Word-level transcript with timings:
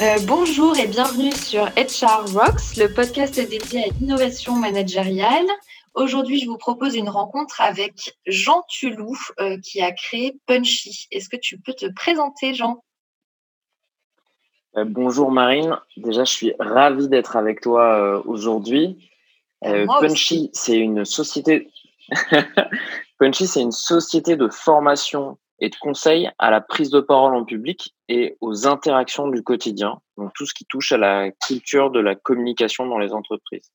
Euh, 0.00 0.16
bonjour 0.26 0.78
et 0.78 0.86
bienvenue 0.86 1.30
sur 1.32 1.66
HR 1.76 2.24
Rocks, 2.32 2.76
le 2.78 2.86
podcast 2.86 3.34
dédié 3.34 3.84
à 3.84 3.88
l'innovation 3.88 4.54
managériale. 4.54 5.44
Aujourd'hui, 5.92 6.40
je 6.40 6.46
vous 6.46 6.56
propose 6.56 6.96
une 6.96 7.10
rencontre 7.10 7.60
avec 7.60 8.16
Jean 8.24 8.62
Tulou 8.66 9.14
euh, 9.40 9.58
qui 9.58 9.82
a 9.82 9.92
créé 9.92 10.40
Punchy. 10.46 11.06
Est-ce 11.10 11.28
que 11.28 11.36
tu 11.36 11.58
peux 11.58 11.74
te 11.74 11.84
présenter, 11.92 12.54
Jean? 12.54 12.82
Euh, 14.78 14.86
Bonjour 14.86 15.30
Marine. 15.30 15.76
Déjà, 15.98 16.24
je 16.24 16.32
suis 16.32 16.54
ravi 16.58 17.08
d'être 17.08 17.36
avec 17.36 17.60
toi 17.60 18.22
aujourd'hui. 18.24 19.10
Punchy, 19.60 20.48
c'est 20.54 20.78
une 20.78 21.04
société. 21.04 21.68
Punchy, 23.18 23.46
c'est 23.46 23.60
une 23.60 23.70
société 23.70 24.36
de 24.36 24.48
formation 24.48 25.36
et 25.60 25.68
de 25.68 25.76
conseil 25.76 26.30
à 26.38 26.50
la 26.50 26.60
prise 26.60 26.90
de 26.90 27.00
parole 27.00 27.34
en 27.34 27.44
public 27.44 27.94
et 28.08 28.36
aux 28.40 28.66
interactions 28.66 29.28
du 29.28 29.42
quotidien, 29.42 30.00
donc 30.16 30.32
tout 30.34 30.46
ce 30.46 30.54
qui 30.54 30.64
touche 30.64 30.92
à 30.92 30.98
la 30.98 31.30
culture 31.30 31.90
de 31.90 32.00
la 32.00 32.14
communication 32.14 32.86
dans 32.86 32.98
les 32.98 33.12
entreprises. 33.12 33.70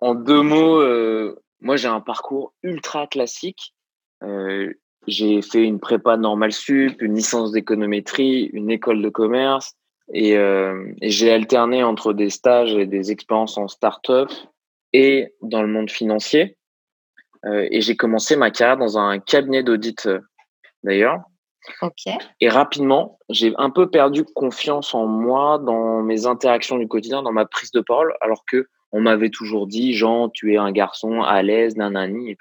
En 0.00 0.14
deux 0.14 0.42
mots, 0.42 0.80
euh, 0.80 1.40
moi 1.60 1.76
j'ai 1.76 1.88
un 1.88 2.00
parcours 2.00 2.52
ultra 2.62 3.06
classique. 3.06 3.74
Euh, 4.22 4.72
j'ai 5.06 5.42
fait 5.42 5.62
une 5.62 5.80
prépa 5.80 6.16
normale 6.16 6.52
sup, 6.52 7.00
une 7.00 7.14
licence 7.14 7.52
d'économétrie, 7.52 8.50
une 8.52 8.70
école 8.70 9.02
de 9.02 9.08
commerce 9.08 9.74
et, 10.12 10.36
euh, 10.36 10.92
et 11.00 11.10
j'ai 11.10 11.32
alterné 11.32 11.82
entre 11.82 12.12
des 12.12 12.30
stages 12.30 12.74
et 12.74 12.86
des 12.86 13.10
expériences 13.10 13.56
en 13.56 13.68
start-up 13.68 14.30
et 14.92 15.32
dans 15.42 15.62
le 15.62 15.68
monde 15.68 15.90
financier. 15.90 16.56
Et 17.46 17.82
j'ai 17.82 17.94
commencé 17.94 18.36
ma 18.36 18.50
carrière 18.50 18.78
dans 18.78 18.96
un 18.96 19.18
cabinet 19.18 19.62
d'audit 19.62 20.08
d'ailleurs. 20.84 21.20
Et 22.40 22.48
rapidement, 22.48 23.18
j'ai 23.30 23.54
un 23.56 23.70
peu 23.70 23.88
perdu 23.88 24.24
confiance 24.24 24.94
en 24.94 25.06
moi, 25.06 25.58
dans 25.58 26.02
mes 26.02 26.26
interactions 26.26 26.76
du 26.76 26.86
quotidien, 26.86 27.22
dans 27.22 27.32
ma 27.32 27.46
prise 27.46 27.72
de 27.72 27.80
parole, 27.80 28.14
alors 28.20 28.44
que 28.46 28.68
on 28.92 29.00
m'avait 29.00 29.30
toujours 29.30 29.66
dit, 29.66 29.94
Jean, 29.94 30.28
tu 30.28 30.54
es 30.54 30.56
un 30.56 30.70
garçon 30.70 31.22
à 31.22 31.42
l'aise, 31.42 31.76
nanani. 31.76 32.36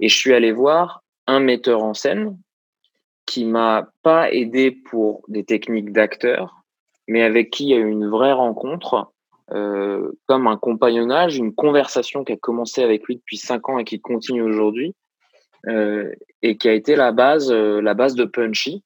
Et 0.00 0.08
je 0.08 0.16
suis 0.16 0.32
allé 0.32 0.52
voir 0.52 1.02
un 1.26 1.40
metteur 1.40 1.82
en 1.82 1.92
scène 1.92 2.38
qui 3.26 3.44
m'a 3.44 3.88
pas 4.02 4.32
aidé 4.32 4.70
pour 4.70 5.22
des 5.28 5.44
techniques 5.44 5.92
d'acteur, 5.92 6.62
mais 7.08 7.22
avec 7.22 7.50
qui 7.50 7.64
il 7.64 7.68
y 7.70 7.74
a 7.74 7.78
eu 7.78 7.90
une 7.90 8.08
vraie 8.08 8.32
rencontre, 8.32 9.12
euh, 9.52 10.12
comme 10.26 10.46
un 10.46 10.56
compagnonnage, 10.56 11.36
une 11.36 11.54
conversation 11.54 12.24
qui 12.24 12.32
a 12.32 12.36
commencé 12.36 12.82
avec 12.82 13.04
lui 13.04 13.16
depuis 13.16 13.36
cinq 13.36 13.68
ans 13.68 13.78
et 13.78 13.84
qui 13.84 14.00
continue 14.00 14.42
aujourd'hui, 14.42 14.94
et 15.68 16.56
qui 16.56 16.68
a 16.68 16.72
été 16.72 16.96
la 16.96 17.12
base, 17.12 17.50
euh, 17.50 17.80
la 17.80 17.94
base 17.94 18.14
de 18.14 18.24
Punchy. 18.24 18.82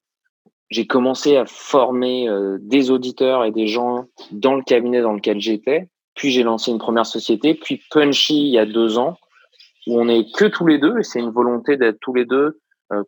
J'ai 0.69 0.85
commencé 0.85 1.37
à 1.37 1.45
former 1.45 2.29
euh, 2.29 2.57
des 2.59 2.91
auditeurs 2.91 3.45
et 3.45 3.51
des 3.51 3.67
gens 3.67 4.05
dans 4.31 4.55
le 4.55 4.63
cabinet 4.63 5.01
dans 5.01 5.13
lequel 5.13 5.39
j'étais. 5.39 5.87
Puis 6.15 6.31
j'ai 6.31 6.43
lancé 6.43 6.71
une 6.71 6.77
première 6.77 7.05
société. 7.05 7.55
Puis 7.55 7.81
Punchy 7.89 8.47
il 8.47 8.53
y 8.53 8.59
a 8.59 8.65
deux 8.65 8.97
ans, 8.97 9.17
où 9.87 9.99
on 9.99 10.07
est 10.07 10.31
que 10.35 10.45
tous 10.45 10.67
les 10.67 10.77
deux. 10.77 10.99
Et 10.99 11.03
c'est 11.03 11.19
une 11.19 11.31
volonté 11.31 11.77
d'être 11.77 11.99
tous 11.99 12.13
les 12.13 12.25
deux 12.25 12.59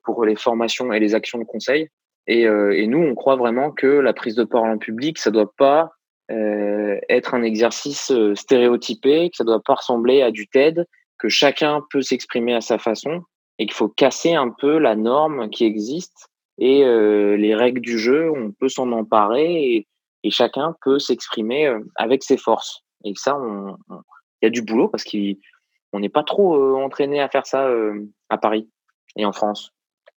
pour 0.03 0.25
les 0.25 0.35
formations 0.35 0.91
et 0.91 0.99
les 0.99 1.15
actions 1.15 1.39
de 1.39 1.45
conseil. 1.45 1.87
Et, 2.27 2.41
et, 2.41 2.87
nous, 2.87 2.99
on 2.99 3.15
croit 3.15 3.37
vraiment 3.37 3.71
que 3.71 3.87
la 3.87 4.13
prise 4.13 4.35
de 4.35 4.43
parole 4.43 4.71
en 4.71 4.77
public, 4.77 5.17
ça 5.17 5.31
doit 5.31 5.51
pas 5.57 5.89
euh, 6.31 6.99
être 7.09 7.33
un 7.33 7.41
exercice 7.41 8.11
stéréotypé, 8.35 9.29
que 9.31 9.37
ça 9.37 9.43
doit 9.43 9.61
pas 9.65 9.75
ressembler 9.75 10.21
à 10.21 10.29
du 10.29 10.47
TED, 10.47 10.85
que 11.17 11.29
chacun 11.29 11.81
peut 11.91 12.01
s'exprimer 12.01 12.53
à 12.53 12.61
sa 12.61 12.77
façon 12.77 13.23
et 13.59 13.65
qu'il 13.65 13.75
faut 13.75 13.89
casser 13.89 14.33
un 14.33 14.49
peu 14.49 14.79
la 14.79 14.95
norme 14.95 15.49
qui 15.49 15.65
existe 15.65 16.29
et 16.57 16.83
euh, 16.83 17.37
les 17.37 17.55
règles 17.55 17.81
du 17.81 17.99
jeu, 17.99 18.31
on 18.31 18.51
peut 18.51 18.69
s'en 18.69 18.91
emparer 18.91 19.75
et, 19.75 19.87
et, 20.23 20.31
chacun 20.31 20.75
peut 20.81 20.99
s'exprimer 20.99 21.67
euh, 21.67 21.79
avec 21.95 22.23
ses 22.23 22.37
forces. 22.37 22.83
Et 23.05 23.13
ça, 23.15 23.37
il 23.41 24.45
y 24.45 24.45
a 24.45 24.49
du 24.49 24.61
boulot 24.61 24.89
parce 24.89 25.05
qu'on 25.05 25.99
n'est 25.99 26.09
pas 26.09 26.23
trop 26.23 26.55
euh, 26.55 26.83
entraîné 26.83 27.21
à 27.21 27.29
faire 27.29 27.45
ça 27.45 27.65
euh, 27.67 28.09
à 28.29 28.37
Paris 28.37 28.69
et 29.15 29.25
en 29.25 29.31
France. 29.31 29.71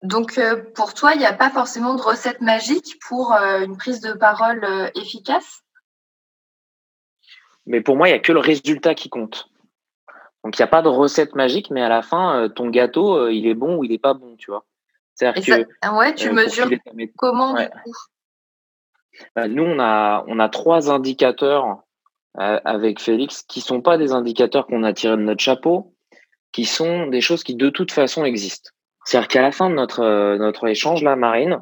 Donc, 0.02 0.40
pour 0.76 0.94
toi, 0.94 1.14
il 1.14 1.20
n'y 1.20 1.26
a 1.26 1.34
pas 1.34 1.50
forcément 1.50 1.94
de 1.94 2.02
recette 2.02 2.40
magique 2.40 2.98
pour 3.06 3.34
une 3.34 3.76
prise 3.76 4.00
de 4.00 4.14
parole 4.14 4.66
efficace? 4.96 5.62
Mais 7.66 7.82
pour 7.82 7.98
moi, 7.98 8.08
il 8.08 8.12
n'y 8.12 8.18
a 8.18 8.22
que 8.22 8.32
le 8.32 8.40
résultat 8.40 8.96
qui 8.96 9.10
compte. 9.10 9.50
Donc, 10.50 10.58
il 10.58 10.64
n'y 10.64 10.68
a 10.68 10.68
pas 10.68 10.82
de 10.82 10.88
recette 10.88 11.36
magique, 11.36 11.70
mais 11.70 11.84
à 11.84 11.90
la 11.90 12.02
fin, 12.02 12.42
euh, 12.42 12.48
ton 12.48 12.70
gâteau, 12.70 13.16
euh, 13.16 13.32
il 13.32 13.46
est 13.46 13.54
bon 13.54 13.78
ou 13.78 13.84
il 13.84 13.92
n'est 13.92 14.00
pas 14.00 14.16
bon, 14.16 14.36
tu 14.36 14.50
vois. 14.50 14.66
C'est-à-dire 15.14 15.44
que. 15.44 15.68
Ah 15.84 15.96
ouais, 15.96 16.16
tu 16.16 16.30
euh, 16.30 16.34
mesures 16.34 16.68
comment, 17.16 17.54
du 17.54 17.70
coup? 17.70 17.92
Bah, 19.36 19.48
Nous, 19.48 19.62
on 19.62 19.80
a, 19.80 20.24
on 20.26 20.40
a 20.40 20.50
trois 20.50 20.90
indicateurs 20.90 21.84
avec 22.34 23.00
Félix 23.00 23.44
qui 23.44 23.62
sont 23.62 23.82
pas 23.82 24.00
des 24.00 24.12
indicateurs 24.12 24.66
qu'on 24.66 24.82
a 24.82 24.92
tirés 24.92 25.18
de 25.18 25.22
notre 25.22 25.40
chapeau, 25.40 25.94
qui 26.52 26.66
sont 26.66 27.06
des 27.06 27.22
choses 27.22 27.44
qui, 27.44 27.54
de 27.54 27.70
toute 27.70 27.92
façon, 27.92 28.26
existent. 28.26 28.72
C'est-à-dire 29.06 29.28
qu'à 29.28 29.44
la 29.44 29.52
fin 29.52 29.70
de 29.70 29.76
notre, 29.76 30.36
notre 30.38 30.68
échange, 30.68 31.04
là, 31.04 31.16
Marine, 31.16 31.62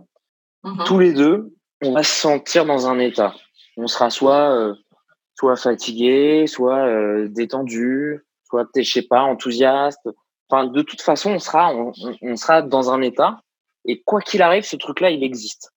mmh 0.64 0.86
tous 0.86 1.00
les 1.00 1.12
deux, 1.12 1.54
on 1.84 1.92
va 1.92 2.04
se 2.04 2.14
sentir 2.14 2.64
dans 2.64 2.88
un 2.88 3.00
état. 3.00 3.36
On 3.76 3.88
sera 3.88 4.10
soit, 4.10 4.74
soit 5.38 5.58
fatigué, 5.58 6.48
soit 6.48 7.28
détendu, 7.28 8.24
soit 8.50 8.68
je 8.76 8.84
sais 8.84 9.02
pas, 9.02 9.22
enthousiaste. 9.22 10.08
Enfin, 10.50 10.68
de 10.68 10.82
toute 10.82 11.02
façon, 11.02 11.32
on 11.32 11.40
sera, 11.40 11.74
on, 11.74 12.36
sera 12.36 12.62
dans 12.62 12.92
un 12.92 13.02
état. 13.02 13.42
Et 13.86 14.02
quoi 14.02 14.22
qu'il 14.22 14.42
arrive, 14.42 14.64
ce 14.64 14.76
truc-là, 14.76 15.10
il 15.12 15.24
existe. 15.24 15.72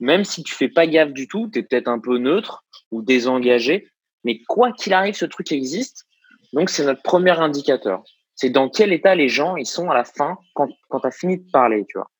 Même 0.00 0.24
si 0.24 0.42
tu 0.42 0.54
fais 0.54 0.68
pas 0.68 0.86
gaffe 0.86 1.12
du 1.12 1.28
tout, 1.28 1.48
tu 1.52 1.58
es 1.58 1.62
peut-être 1.62 1.88
un 1.88 1.98
peu 1.98 2.18
neutre 2.18 2.64
ou 2.90 3.02
désengagé, 3.02 3.88
mais 4.24 4.40
quoi 4.48 4.72
qu'il 4.72 4.92
arrive, 4.92 5.14
ce 5.14 5.24
truc 5.24 5.52
existe. 5.52 6.06
Donc, 6.52 6.70
c'est 6.70 6.84
notre 6.84 7.02
premier 7.02 7.38
indicateur. 7.38 8.02
C'est 8.34 8.50
dans 8.50 8.68
quel 8.68 8.92
état 8.92 9.14
les 9.14 9.28
gens 9.28 9.56
ils 9.56 9.66
sont 9.66 9.90
à 9.90 9.94
la 9.94 10.04
fin 10.04 10.38
quand, 10.54 10.68
quand 10.88 11.00
tu 11.00 11.06
as 11.06 11.10
fini 11.10 11.38
de 11.38 11.50
parler, 11.50 11.84
tu 11.88 11.98
vois. 11.98 12.10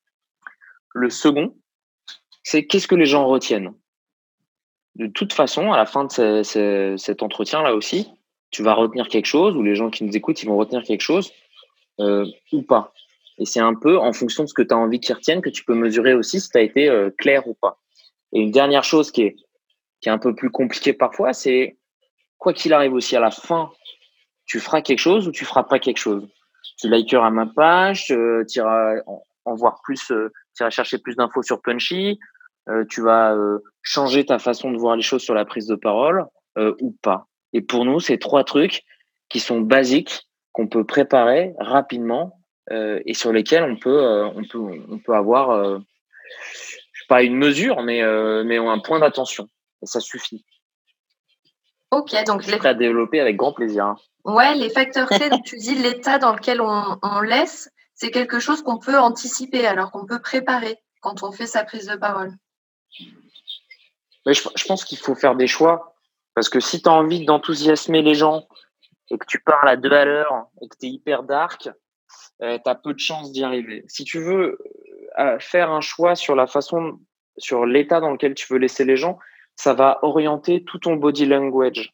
Le 0.94 1.10
second, 1.10 1.56
c'est 2.42 2.66
qu'est-ce 2.66 2.86
que 2.86 2.94
les 2.94 3.06
gens 3.06 3.26
retiennent. 3.26 3.74
De 4.94 5.08
toute 5.08 5.32
façon, 5.32 5.72
à 5.72 5.76
la 5.76 5.86
fin 5.86 6.04
de 6.04 6.42
cet 6.96 7.22
entretien-là 7.22 7.74
aussi, 7.74 8.08
tu 8.54 8.62
vas 8.62 8.74
retenir 8.74 9.08
quelque 9.08 9.26
chose, 9.26 9.56
ou 9.56 9.62
les 9.64 9.74
gens 9.74 9.90
qui 9.90 10.04
nous 10.04 10.16
écoutent, 10.16 10.40
ils 10.40 10.46
vont 10.46 10.56
retenir 10.56 10.84
quelque 10.84 11.00
chose, 11.00 11.32
euh, 11.98 12.24
ou 12.52 12.62
pas. 12.62 12.92
Et 13.38 13.46
c'est 13.46 13.58
un 13.58 13.74
peu 13.74 13.98
en 13.98 14.12
fonction 14.12 14.44
de 14.44 14.48
ce 14.48 14.54
que 14.54 14.62
tu 14.62 14.72
as 14.72 14.76
envie 14.76 15.00
qu'ils 15.00 15.16
retiennent 15.16 15.42
que 15.42 15.50
tu 15.50 15.64
peux 15.64 15.74
mesurer 15.74 16.14
aussi 16.14 16.40
si 16.40 16.48
tu 16.48 16.56
as 16.56 16.60
été 16.60 16.88
euh, 16.88 17.10
clair 17.18 17.48
ou 17.48 17.54
pas. 17.54 17.80
Et 18.32 18.40
une 18.40 18.52
dernière 18.52 18.84
chose 18.84 19.10
qui 19.10 19.22
est, 19.22 19.36
qui 20.00 20.08
est 20.08 20.12
un 20.12 20.18
peu 20.18 20.36
plus 20.36 20.50
compliquée 20.50 20.92
parfois, 20.92 21.32
c'est 21.32 21.78
quoi 22.38 22.52
qu'il 22.52 22.72
arrive 22.72 22.94
aussi 22.94 23.16
à 23.16 23.20
la 23.20 23.32
fin, 23.32 23.72
tu 24.46 24.60
feras 24.60 24.82
quelque 24.82 25.00
chose 25.00 25.26
ou 25.26 25.32
tu 25.32 25.44
feras 25.44 25.64
pas 25.64 25.80
quelque 25.80 25.98
chose? 25.98 26.28
Tu 26.78 26.88
likeras 26.88 27.30
ma 27.30 27.46
page, 27.46 28.12
euh, 28.12 28.44
tu 28.48 28.60
iras 28.60 28.94
en, 29.06 29.54
voir 29.56 29.80
plus, 29.82 30.00
tu 30.06 30.14
iras 30.60 30.70
chercher 30.70 30.98
plus 30.98 31.16
d'infos 31.16 31.42
sur 31.42 31.60
Punchy, 31.60 32.20
tu 32.88 33.02
vas 33.02 33.36
changer 33.82 34.24
ta 34.24 34.38
façon 34.38 34.70
de 34.70 34.78
voir 34.78 34.96
les 34.96 35.02
choses 35.02 35.22
sur 35.22 35.34
la 35.34 35.44
prise 35.44 35.66
de 35.66 35.74
parole 35.74 36.24
ou 36.56 36.96
pas. 37.02 37.26
Et 37.54 37.62
pour 37.62 37.86
nous, 37.86 38.00
c'est 38.00 38.18
trois 38.18 38.44
trucs 38.44 38.84
qui 39.30 39.40
sont 39.40 39.60
basiques, 39.60 40.28
qu'on 40.52 40.68
peut 40.68 40.84
préparer 40.84 41.54
rapidement 41.58 42.38
euh, 42.70 43.00
et 43.06 43.14
sur 43.14 43.32
lesquels 43.32 43.64
on 43.64 43.76
peut, 43.76 44.04
euh, 44.04 44.26
on 44.26 44.44
peut, 44.44 44.58
on 44.90 44.98
peut 44.98 45.14
avoir, 45.14 45.50
euh, 45.50 45.78
pas 47.08 47.22
une 47.22 47.36
mesure, 47.36 47.82
mais, 47.82 48.02
euh, 48.02 48.44
mais 48.44 48.58
un 48.58 48.78
point 48.80 48.98
d'attention. 48.98 49.48
Et 49.82 49.86
ça 49.86 50.00
suffit. 50.00 50.44
Ok, 51.90 52.14
donc 52.26 52.44
les... 52.46 52.66
à 52.66 52.74
développer 52.74 53.20
avec 53.20 53.36
grand 53.36 53.52
plaisir. 53.52 53.84
Hein. 53.86 53.96
Ouais, 54.24 54.54
les 54.54 54.70
facteurs 54.70 55.08
clés, 55.08 55.28
donc 55.28 55.44
tu 55.44 55.56
dis 55.56 55.74
l'état 55.74 56.18
dans 56.18 56.34
lequel 56.34 56.60
on, 56.60 56.98
on 57.02 57.20
laisse, 57.20 57.70
c'est 57.94 58.10
quelque 58.10 58.40
chose 58.40 58.62
qu'on 58.62 58.78
peut 58.78 58.98
anticiper, 58.98 59.66
alors 59.66 59.92
qu'on 59.92 60.06
peut 60.06 60.20
préparer 60.20 60.78
quand 61.00 61.22
on 61.22 61.30
fait 61.30 61.46
sa 61.46 61.64
prise 61.64 61.86
de 61.86 61.96
parole. 61.96 62.32
Mais 64.26 64.34
je, 64.34 64.42
je 64.54 64.64
pense 64.64 64.84
qu'il 64.84 64.98
faut 64.98 65.14
faire 65.14 65.36
des 65.36 65.46
choix 65.46 65.93
parce 66.34 66.48
que 66.48 66.60
si 66.60 66.82
tu 66.82 66.88
as 66.88 66.92
envie 66.92 67.24
d'enthousiasmer 67.24 68.02
les 68.02 68.14
gens 68.14 68.46
et 69.10 69.18
que 69.18 69.26
tu 69.26 69.40
parles 69.40 69.68
à 69.68 69.76
deux 69.76 69.92
à 69.92 70.04
l'heure 70.04 70.46
et 70.60 70.68
que 70.68 70.76
tu 70.78 70.86
es 70.86 70.90
hyper 70.90 71.22
dark, 71.22 71.68
euh, 72.42 72.58
tu 72.62 72.70
as 72.70 72.74
peu 72.74 72.94
de 72.94 72.98
chances 72.98 73.32
d'y 73.32 73.44
arriver. 73.44 73.84
Si 73.86 74.04
tu 74.04 74.18
veux 74.18 74.58
euh, 75.18 75.38
faire 75.38 75.70
un 75.70 75.80
choix 75.80 76.14
sur 76.14 76.34
la 76.34 76.46
façon, 76.46 76.98
sur 77.38 77.66
l'état 77.66 78.00
dans 78.00 78.10
lequel 78.10 78.34
tu 78.34 78.52
veux 78.52 78.58
laisser 78.58 78.84
les 78.84 78.96
gens, 78.96 79.18
ça 79.56 79.74
va 79.74 80.00
orienter 80.02 80.64
tout 80.64 80.78
ton 80.78 80.96
body 80.96 81.26
language. 81.26 81.92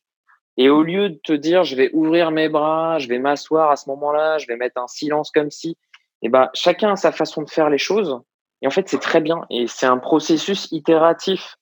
Et 0.56 0.68
au 0.68 0.82
lieu 0.82 1.10
de 1.10 1.20
te 1.22 1.32
dire, 1.32 1.64
je 1.64 1.76
vais 1.76 1.90
ouvrir 1.92 2.30
mes 2.30 2.48
bras, 2.48 2.98
je 2.98 3.08
vais 3.08 3.18
m'asseoir 3.18 3.70
à 3.70 3.76
ce 3.76 3.88
moment-là, 3.90 4.38
je 4.38 4.46
vais 4.46 4.56
mettre 4.56 4.80
un 4.80 4.88
silence 4.88 5.30
comme 5.30 5.50
si, 5.50 5.76
eh 6.22 6.28
ben, 6.28 6.50
chacun 6.54 6.92
a 6.92 6.96
sa 6.96 7.12
façon 7.12 7.42
de 7.42 7.50
faire 7.50 7.70
les 7.70 7.78
choses. 7.78 8.20
Et 8.62 8.66
en 8.66 8.70
fait, 8.70 8.88
c'est 8.88 8.98
très 8.98 9.20
bien. 9.20 9.46
Et 9.50 9.66
c'est 9.66 9.86
un 9.86 9.98
processus 9.98 10.70
itératif 10.70 11.56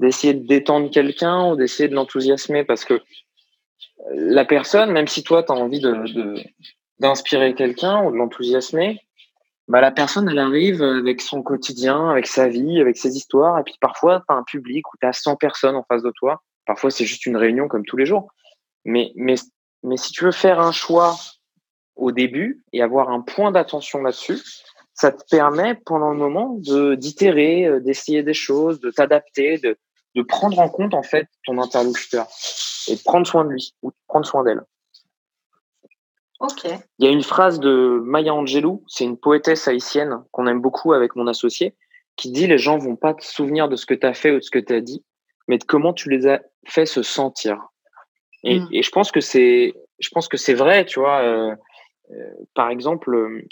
d'essayer 0.00 0.34
de 0.34 0.46
détendre 0.46 0.90
quelqu'un 0.90 1.50
ou 1.50 1.56
d'essayer 1.56 1.88
de 1.88 1.94
l'enthousiasmer 1.94 2.64
parce 2.64 2.84
que 2.84 3.00
la 4.12 4.44
personne, 4.46 4.90
même 4.90 5.06
si 5.06 5.22
toi, 5.22 5.42
tu 5.42 5.52
as 5.52 5.54
envie 5.54 5.82
d'inspirer 6.98 7.54
quelqu'un 7.54 8.02
ou 8.04 8.10
de 8.10 8.16
l'enthousiasmer, 8.16 9.00
bah, 9.68 9.80
la 9.80 9.92
personne, 9.92 10.28
elle 10.28 10.38
arrive 10.38 10.82
avec 10.82 11.20
son 11.20 11.42
quotidien, 11.42 12.08
avec 12.08 12.26
sa 12.26 12.48
vie, 12.48 12.80
avec 12.80 12.96
ses 12.96 13.16
histoires. 13.16 13.58
Et 13.58 13.62
puis 13.62 13.74
parfois, 13.80 14.24
tu 14.26 14.34
as 14.34 14.36
un 14.36 14.42
public 14.42 14.90
où 14.92 14.96
tu 15.00 15.06
as 15.06 15.12
100 15.12 15.36
personnes 15.36 15.76
en 15.76 15.84
face 15.84 16.02
de 16.02 16.12
toi. 16.18 16.42
Parfois, 16.66 16.90
c'est 16.90 17.04
juste 17.04 17.26
une 17.26 17.36
réunion 17.36 17.68
comme 17.68 17.84
tous 17.84 17.96
les 17.98 18.06
jours. 18.06 18.32
Mais 18.84 19.12
si 19.96 20.12
tu 20.12 20.24
veux 20.24 20.32
faire 20.32 20.60
un 20.60 20.72
choix 20.72 21.14
au 21.94 22.10
début 22.10 22.64
et 22.72 22.82
avoir 22.82 23.10
un 23.10 23.20
point 23.20 23.52
d'attention 23.52 24.02
là-dessus, 24.02 24.38
ça 24.94 25.12
te 25.12 25.22
permet 25.30 25.74
pendant 25.74 26.10
le 26.10 26.16
moment 26.16 26.56
de 26.58 26.94
d'itérer, 26.94 27.66
euh, 27.66 27.80
d'essayer 27.80 28.22
des 28.22 28.34
choses, 28.34 28.80
de 28.80 28.90
t'adapter, 28.90 29.58
de, 29.58 29.78
de 30.14 30.22
prendre 30.22 30.58
en 30.58 30.68
compte 30.68 30.94
en 30.94 31.02
fait 31.02 31.28
ton 31.44 31.58
interlocuteur 31.58 32.26
et 32.88 32.96
de 32.96 33.00
prendre 33.02 33.26
soin 33.26 33.44
de 33.44 33.50
lui 33.50 33.74
ou 33.82 33.90
de 33.90 33.96
prendre 34.08 34.26
soin 34.26 34.42
d'elle. 34.44 34.62
Ok. 36.40 36.64
Il 36.98 37.04
y 37.04 37.08
a 37.08 37.10
une 37.10 37.22
phrase 37.22 37.60
de 37.60 38.00
Maya 38.02 38.34
Angelou, 38.34 38.82
c'est 38.88 39.04
une 39.04 39.18
poétesse 39.18 39.68
haïtienne 39.68 40.22
qu'on 40.32 40.46
aime 40.46 40.60
beaucoup 40.60 40.94
avec 40.94 41.14
mon 41.14 41.26
associé, 41.26 41.76
qui 42.16 42.30
dit 42.32 42.46
les 42.46 42.58
gens 42.58 42.78
vont 42.78 42.96
pas 42.96 43.14
te 43.14 43.24
souvenir 43.24 43.68
de 43.68 43.76
ce 43.76 43.86
que 43.86 43.94
tu 43.94 44.06
as 44.06 44.14
fait 44.14 44.30
ou 44.30 44.38
de 44.38 44.44
ce 44.44 44.50
que 44.50 44.58
tu 44.58 44.72
as 44.72 44.80
dit, 44.80 45.04
mais 45.48 45.58
de 45.58 45.64
comment 45.64 45.92
tu 45.92 46.08
les 46.08 46.26
as 46.26 46.40
fait 46.66 46.86
se 46.86 47.02
sentir. 47.02 47.68
Et, 48.42 48.58
mm. 48.58 48.68
et 48.72 48.82
je 48.82 48.90
pense 48.90 49.12
que 49.12 49.20
c'est, 49.20 49.74
je 49.98 50.08
pense 50.08 50.28
que 50.28 50.36
c'est 50.36 50.54
vrai, 50.54 50.86
tu 50.86 50.98
vois. 50.98 51.20
Euh, 51.20 51.54
euh, 52.10 52.30
par 52.54 52.70
exemple, 52.70 53.14
euh, 53.14 53.46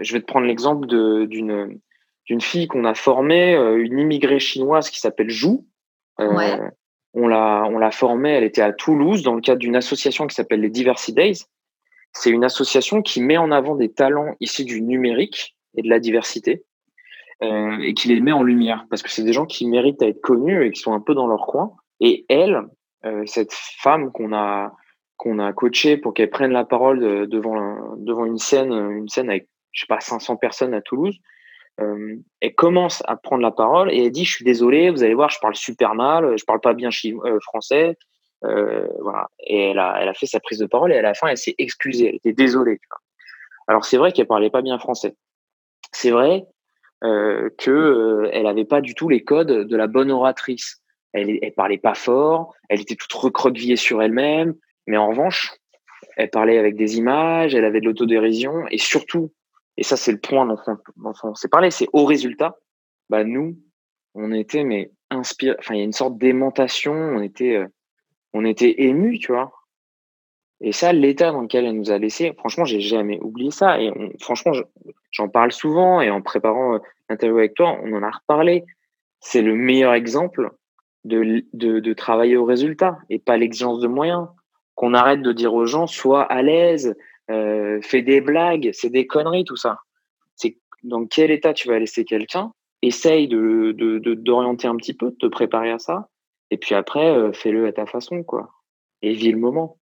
je 0.00 0.12
vais 0.12 0.20
te 0.20 0.26
prendre 0.26 0.46
l'exemple 0.46 0.86
d'une 0.86 1.80
d'une 2.26 2.40
fille 2.40 2.68
qu'on 2.68 2.84
a 2.84 2.94
formée, 2.94 3.54
une 3.54 3.98
immigrée 3.98 4.38
chinoise 4.38 4.88
qui 4.88 5.00
s'appelle 5.00 5.30
Jou. 5.30 5.66
Ouais. 6.20 6.58
On 7.14 7.28
l'a 7.28 7.90
formée, 7.90 8.30
elle 8.30 8.44
était 8.44 8.62
à 8.62 8.72
Toulouse 8.72 9.22
dans 9.22 9.34
le 9.34 9.40
cadre 9.40 9.58
d'une 9.58 9.76
association 9.76 10.26
qui 10.26 10.34
s'appelle 10.34 10.60
les 10.60 10.70
Diversity 10.70 11.12
Days. 11.12 11.44
C'est 12.12 12.30
une 12.30 12.44
association 12.44 13.02
qui 13.02 13.20
met 13.20 13.36
en 13.36 13.50
avant 13.50 13.74
des 13.74 13.92
talents 13.92 14.34
issus 14.40 14.64
du 14.64 14.82
numérique 14.82 15.56
et 15.76 15.82
de 15.82 15.88
la 15.88 16.00
diversité 16.00 16.64
euh, 17.42 17.78
et 17.80 17.94
qui 17.94 18.08
les 18.08 18.20
met 18.20 18.32
en 18.32 18.42
lumière 18.42 18.86
parce 18.90 19.02
que 19.02 19.10
c'est 19.10 19.22
des 19.22 19.32
gens 19.32 19.46
qui 19.46 19.66
méritent 19.66 20.02
à 20.02 20.08
être 20.08 20.20
connus 20.20 20.66
et 20.66 20.70
qui 20.72 20.80
sont 20.80 20.92
un 20.92 21.00
peu 21.00 21.14
dans 21.14 21.26
leur 21.26 21.46
coin. 21.46 21.72
Et 22.00 22.26
elle, 22.28 22.62
euh, 23.04 23.22
cette 23.26 23.52
femme 23.52 24.10
qu'on 24.12 24.32
a 24.32 24.72
a 25.38 25.52
coachée 25.52 25.98
pour 25.98 26.14
qu'elle 26.14 26.30
prenne 26.30 26.52
la 26.52 26.64
parole 26.64 27.28
devant 27.28 27.94
devant 27.98 28.24
une 28.24 28.38
scène 28.38 28.72
une 28.72 29.08
scène 29.08 29.28
avec 29.28 29.48
je 29.70 29.82
sais 29.82 29.86
pas 29.86 30.00
500 30.00 30.36
personnes 30.36 30.72
à 30.72 30.80
Toulouse, 30.80 31.18
euh, 31.80 32.16
elle 32.40 32.54
commence 32.54 33.02
à 33.06 33.16
prendre 33.16 33.42
la 33.42 33.50
parole 33.50 33.92
et 33.92 34.04
elle 34.04 34.10
dit 34.10 34.24
je 34.24 34.32
suis 34.32 34.44
désolée, 34.44 34.90
vous 34.90 35.02
allez 35.02 35.14
voir, 35.14 35.30
je 35.30 35.38
parle 35.40 35.54
super 35.54 35.94
mal, 35.94 36.36
je 36.36 36.44
parle 36.44 36.60
pas 36.60 36.74
bien 36.74 36.90
euh, 37.04 37.38
français, 37.40 37.96
euh. 38.44 38.86
Et 39.40 39.70
elle 39.70 39.78
a, 39.78 40.12
fait 40.14 40.26
sa 40.26 40.40
prise 40.40 40.58
de 40.58 40.66
parole 40.66 40.92
et 40.92 40.98
à 40.98 41.02
la 41.02 41.14
fin, 41.14 41.28
elle 41.28 41.38
s'est 41.38 41.54
excusée. 41.58 42.08
Elle 42.08 42.14
était 42.16 42.32
désolée. 42.32 42.80
Alors 43.66 43.84
c'est 43.84 43.96
vrai 43.96 44.12
qu'elle 44.12 44.26
parlait 44.26 44.50
pas 44.50 44.62
bien 44.62 44.78
français. 44.78 45.14
C'est 45.92 46.10
vrai 46.10 46.44
euh, 47.04 47.50
que 47.58 48.28
elle 48.32 48.46
avait 48.46 48.64
pas 48.64 48.80
du 48.80 48.94
tout 48.94 49.08
les 49.08 49.24
codes 49.24 49.66
de 49.66 49.76
la 49.76 49.86
bonne 49.86 50.10
oratrice. 50.10 50.82
Elle, 51.12 51.38
elle 51.42 51.52
parlait 51.52 51.78
pas 51.78 51.94
fort. 51.94 52.54
Elle 52.68 52.80
était 52.80 52.96
toute 52.96 53.12
recroquevillée 53.12 53.76
sur 53.76 54.02
elle-même. 54.02 54.54
Mais 54.86 54.96
en 54.96 55.08
revanche, 55.08 55.52
elle 56.16 56.30
parlait 56.30 56.58
avec 56.58 56.76
des 56.76 56.98
images. 56.98 57.54
Elle 57.54 57.64
avait 57.64 57.80
de 57.80 57.86
l'autodérision 57.86 58.66
et 58.70 58.78
surtout, 58.78 59.32
et 59.80 59.82
ça 59.82 59.96
c'est 59.96 60.12
le 60.12 60.18
point 60.18 60.46
dont 60.46 60.58
on, 60.66 61.12
on 61.24 61.34
s'est 61.34 61.48
parlé, 61.48 61.70
c'est 61.70 61.88
au 61.94 62.04
résultat. 62.04 62.56
Bah 63.08 63.24
nous, 63.24 63.58
on 64.14 64.30
était 64.32 64.62
mais 64.62 64.92
inspiré. 65.10 65.56
Enfin, 65.58 65.74
il 65.74 65.78
y 65.78 65.80
a 65.80 65.84
une 65.84 65.92
sorte 65.92 66.18
d'aimantation. 66.18 66.92
On 66.92 67.22
était 67.22 67.56
euh, 67.56 67.66
on 68.34 68.44
était 68.44 68.82
ému, 68.82 69.18
tu 69.18 69.32
vois. 69.32 69.52
Et 70.60 70.72
ça, 70.72 70.92
l'état 70.92 71.32
dans 71.32 71.40
lequel 71.40 71.64
elle 71.64 71.76
nous 71.76 71.90
a 71.90 71.96
laissé, 71.96 72.34
franchement, 72.34 72.66
j'ai 72.66 72.80
jamais 72.80 73.18
oublié 73.20 73.50
ça. 73.50 73.80
Et 73.80 73.90
franchement, 74.20 74.52
j'en 75.10 75.28
parle 75.30 75.52
souvent 75.52 76.02
et 76.02 76.10
en 76.10 76.20
préparant 76.20 76.74
euh, 76.74 76.78
l'interview 77.08 77.38
avec 77.38 77.54
toi, 77.54 77.78
on 77.82 77.94
en 77.94 78.02
a 78.02 78.10
reparlé. 78.10 78.64
C'est 79.20 79.40
le 79.40 79.54
meilleur 79.54 79.94
exemple 79.94 80.50
de, 81.04 81.42
de, 81.54 81.80
de, 81.80 81.92
travailler 81.94 82.36
au 82.36 82.44
résultat 82.44 82.98
et 83.08 83.18
pas 83.18 83.38
l'exigence 83.38 83.80
de 83.80 83.88
moyens. 83.88 84.28
Qu'on 84.74 84.92
arrête 84.92 85.22
de 85.22 85.32
dire 85.32 85.54
aux 85.54 85.66
gens, 85.66 85.86
sois 85.86 86.22
à 86.22 86.42
l'aise, 86.42 86.94
euh, 87.30 87.80
fais 87.82 88.02
des 88.02 88.20
blagues, 88.20 88.70
c'est 88.72 88.90
des 88.90 89.06
conneries, 89.06 89.44
tout 89.44 89.56
ça. 89.56 89.78
C'est 90.36 90.58
dans 90.82 91.06
quel 91.06 91.30
état 91.30 91.54
tu 91.54 91.68
vas 91.68 91.78
laisser 91.78 92.04
quelqu'un. 92.04 92.52
Essaye 92.82 93.28
de, 93.28 93.72
d'orienter 94.14 94.66
un 94.68 94.76
petit 94.76 94.94
peu, 94.94 95.10
de 95.10 95.16
te 95.16 95.26
préparer 95.26 95.70
à 95.70 95.78
ça. 95.78 96.08
Et 96.50 96.56
puis 96.56 96.74
après, 96.74 97.10
euh, 97.10 97.32
fais-le 97.32 97.66
à 97.66 97.72
ta 97.72 97.86
façon, 97.86 98.22
quoi. 98.22 98.50
Et 99.02 99.12
vis 99.12 99.32
le 99.32 99.38
moment. 99.38 99.78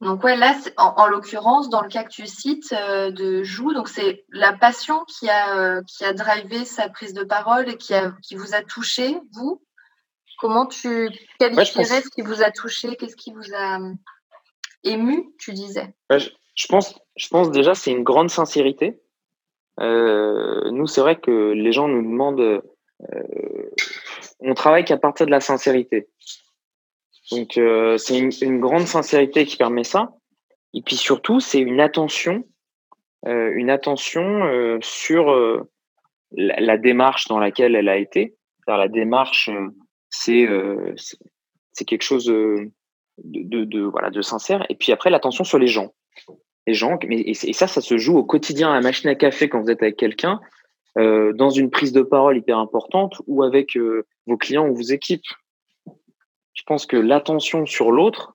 Donc 0.00 0.22
ouais, 0.22 0.36
là, 0.36 0.56
en, 0.76 1.08
l'occurrence, 1.08 1.70
dans 1.70 1.82
le 1.82 1.88
cas 1.88 2.04
que 2.04 2.10
tu 2.10 2.26
cites 2.26 2.72
euh, 2.72 3.10
de 3.10 3.42
Jou, 3.42 3.74
donc 3.74 3.88
c'est 3.88 4.24
la 4.30 4.52
passion 4.52 5.04
qui 5.06 5.28
a 5.28 5.58
euh, 5.58 5.82
qui 5.88 6.04
a 6.04 6.12
drivé 6.12 6.64
sa 6.64 6.88
prise 6.88 7.14
de 7.14 7.24
parole 7.24 7.68
et 7.68 7.76
qui 7.76 7.94
a 7.94 8.12
qui 8.22 8.36
vous 8.36 8.54
a 8.54 8.62
touché, 8.62 9.16
vous? 9.32 9.60
Comment 10.38 10.66
tu 10.66 11.10
qualifierais 11.40 12.02
ce 12.02 12.10
qui 12.10 12.22
vous 12.22 12.42
a 12.42 12.52
touché? 12.52 12.94
Qu'est-ce 12.94 13.16
qui 13.16 13.32
vous 13.32 13.52
a 13.56 13.80
ému 14.84 15.34
Tu 15.38 15.52
disais. 15.52 15.94
je, 16.10 16.66
pense, 16.68 16.98
je 17.16 17.28
pense 17.28 17.50
déjà 17.50 17.74
c'est 17.74 17.90
une 17.90 18.04
grande 18.04 18.30
sincérité. 18.30 19.00
nous, 19.78 20.86
c'est 20.86 21.00
vrai 21.00 21.20
que 21.20 21.52
les 21.52 21.72
gens 21.72 21.88
nous 21.88 22.02
demandent 22.02 22.62
on 24.40 24.54
travaille 24.54 24.84
qu'à 24.84 24.96
partir 24.96 25.26
de 25.26 25.30
la 25.30 25.40
sincérité. 25.40 26.08
Donc 27.30 27.58
euh, 27.58 27.98
c'est 27.98 28.18
une, 28.18 28.60
grande 28.60 28.86
sincérité 28.86 29.44
qui 29.44 29.56
permet 29.56 29.84
ça. 29.84 30.14
Et 30.74 30.82
puis 30.82 30.96
surtout, 30.96 31.40
c'est 31.40 31.60
une 31.60 31.80
attention, 31.80 32.44
euh, 33.26 33.52
une 33.54 33.70
attention 33.70 34.44
euh, 34.44 34.78
sur 34.80 35.34
la, 36.32 36.78
démarche 36.78 37.28
dans 37.28 37.38
laquelle 37.38 37.74
elle 37.74 37.88
a 37.88 37.96
été. 37.96 38.36
la 38.66 38.88
démarche, 38.88 39.50
c'est 40.10 40.46
c'est 41.72 41.84
quelque 41.84 42.02
chose 42.02 42.32
de, 43.24 43.84
voilà 43.84 44.10
de 44.10 44.22
sincère. 44.22 44.64
Et 44.68 44.74
puis 44.74 44.92
après, 44.92 45.10
l'attention 45.10 45.44
sur 45.44 45.58
les 45.58 45.66
gens, 45.66 45.92
les 46.66 46.74
gens. 46.74 46.98
Mais 47.06 47.20
et, 47.20 47.34
ça, 47.34 47.66
ça 47.66 47.80
se 47.80 47.98
joue 47.98 48.16
au 48.16 48.24
quotidien 48.24 48.70
à 48.70 48.74
la 48.74 48.80
machine 48.80 49.08
à 49.10 49.14
café 49.14 49.48
quand 49.48 49.60
vous 49.60 49.70
êtes 49.70 49.82
avec 49.82 49.96
quelqu'un. 49.96 50.40
dans 50.96 51.50
une 51.50 51.70
prise 51.70 51.92
de 51.92 52.02
parole 52.02 52.38
hyper 52.38 52.58
importante 52.58 53.20
ou 53.26 53.42
avec 53.42 53.78
vos 54.26 54.36
clients 54.36 54.68
ou 54.68 54.74
vos 54.74 54.82
équipes. 54.82 55.26
Je 56.54 56.62
pense 56.66 56.86
que 56.86 56.96
l'attention 56.96 57.66
sur 57.66 57.92
l'autre, 57.92 58.34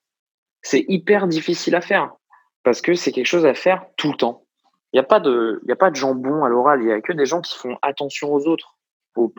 c'est 0.62 0.86
hyper 0.88 1.28
difficile 1.28 1.76
à 1.76 1.82
faire 1.82 2.14
parce 2.64 2.82
que 2.82 2.96
c'est 2.96 3.12
quelque 3.12 3.28
chose 3.28 3.46
à 3.46 3.54
faire 3.54 3.86
tout 3.98 4.10
le 4.10 4.18
temps. 4.18 4.46
Il 4.92 4.98
n'y 4.98 5.02
a 5.02 5.04
pas 5.04 5.20
de, 5.20 5.62
il 5.66 5.72
a 5.72 5.76
pas 5.76 5.92
de 5.92 5.96
jambon 5.96 6.44
à 6.44 6.50
l'oral. 6.50 6.82
Il 6.82 6.88
y 6.88 6.92
a 6.92 7.02
que 7.02 7.14
des 7.14 7.26
gens 7.26 7.42
qui 7.42 7.58
font 7.58 7.78
attention 7.82 8.34
aux 8.34 8.48
autres 8.48 8.78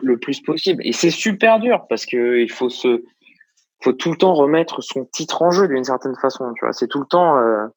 le 0.01 0.17
plus 0.17 0.41
possible. 0.41 0.85
Et 0.85 0.93
c'est 0.93 1.09
super 1.09 1.59
dur 1.59 1.85
parce 1.89 2.05
que 2.05 2.37
il 2.39 2.51
faut 2.51 2.69
se, 2.69 3.03
faut 3.85 3.93
tout 3.93 4.09
le 4.11 4.17
temps 4.17 4.33
remettre 4.33 4.81
son 4.81 5.05
titre 5.05 5.43
en 5.43 5.51
jeu 5.51 5.67
d'une 5.67 5.83
certaine 5.83 6.15
façon. 6.15 6.51
Tu 6.55 6.65
vois, 6.65 6.73
c'est 6.73 6.87
tout 6.87 6.99
le 6.99 7.05
temps. 7.05 7.37
Euh, 7.37 7.67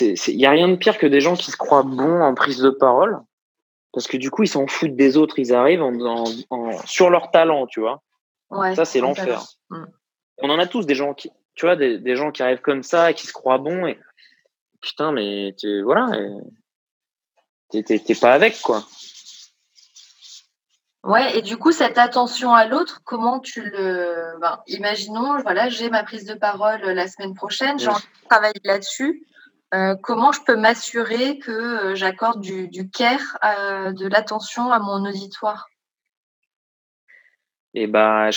il 0.00 0.40
y 0.40 0.46
a 0.46 0.50
rien 0.50 0.68
de 0.68 0.74
pire 0.74 0.98
que 0.98 1.06
des 1.06 1.20
gens 1.20 1.36
qui 1.36 1.52
se 1.52 1.56
croient 1.56 1.84
bons 1.84 2.20
en 2.20 2.34
prise 2.34 2.58
de 2.58 2.70
parole 2.70 3.18
parce 3.92 4.06
que 4.06 4.16
du 4.16 4.30
coup, 4.30 4.42
ils 4.42 4.48
s'en 4.48 4.66
foutent 4.66 4.96
des 4.96 5.16
autres. 5.16 5.38
Ils 5.38 5.54
arrivent 5.54 5.82
en, 5.82 6.24
sur 6.84 7.10
leur 7.10 7.30
talent, 7.30 7.66
tu 7.66 7.80
vois. 7.80 8.02
ça, 8.74 8.84
c'est 8.84 9.00
l'enfer. 9.00 9.42
Mm. 9.70 9.84
On 10.42 10.50
en 10.50 10.58
a 10.58 10.66
tous 10.66 10.84
des 10.84 10.94
gens 10.94 11.14
qui, 11.14 11.30
tu 11.54 11.66
vois, 11.66 11.76
des, 11.76 12.16
gens 12.16 12.32
qui 12.32 12.42
arrivent 12.42 12.60
comme 12.60 12.82
ça 12.82 13.10
et 13.10 13.14
qui 13.14 13.26
se 13.26 13.32
croient 13.32 13.58
bons. 13.58 13.86
Et 13.86 13.98
putain, 14.80 15.12
mais 15.12 15.54
tu, 15.58 15.82
voilà, 15.82 16.10
t'es 17.70 18.00
pas 18.20 18.32
avec, 18.32 18.60
quoi. 18.62 18.84
Ouais, 21.02 21.38
et 21.38 21.42
du 21.42 21.56
coup, 21.56 21.72
cette 21.72 21.96
attention 21.96 22.52
à 22.52 22.66
l'autre, 22.66 23.00
comment 23.04 23.40
tu 23.40 23.62
le. 23.62 24.38
Ben, 24.40 24.60
imaginons, 24.66 25.40
voilà, 25.40 25.70
j'ai 25.70 25.88
ma 25.88 26.02
prise 26.04 26.26
de 26.26 26.34
parole 26.34 26.82
la 26.82 27.08
semaine 27.08 27.34
prochaine, 27.34 27.78
j'ai 27.78 27.88
envie 27.88 28.02
de 28.02 28.28
travailler 28.28 28.60
là-dessus. 28.64 29.26
Euh, 29.72 29.94
comment 30.02 30.32
je 30.32 30.40
peux 30.42 30.56
m'assurer 30.56 31.38
que 31.38 31.50
euh, 31.52 31.94
j'accorde 31.94 32.40
du, 32.40 32.90
care, 32.90 33.38
euh, 33.44 33.92
de 33.92 34.08
l'attention 34.08 34.72
à 34.72 34.80
mon 34.80 35.08
auditoire? 35.08 35.68
Eh 37.74 37.86
ben, 37.86 38.30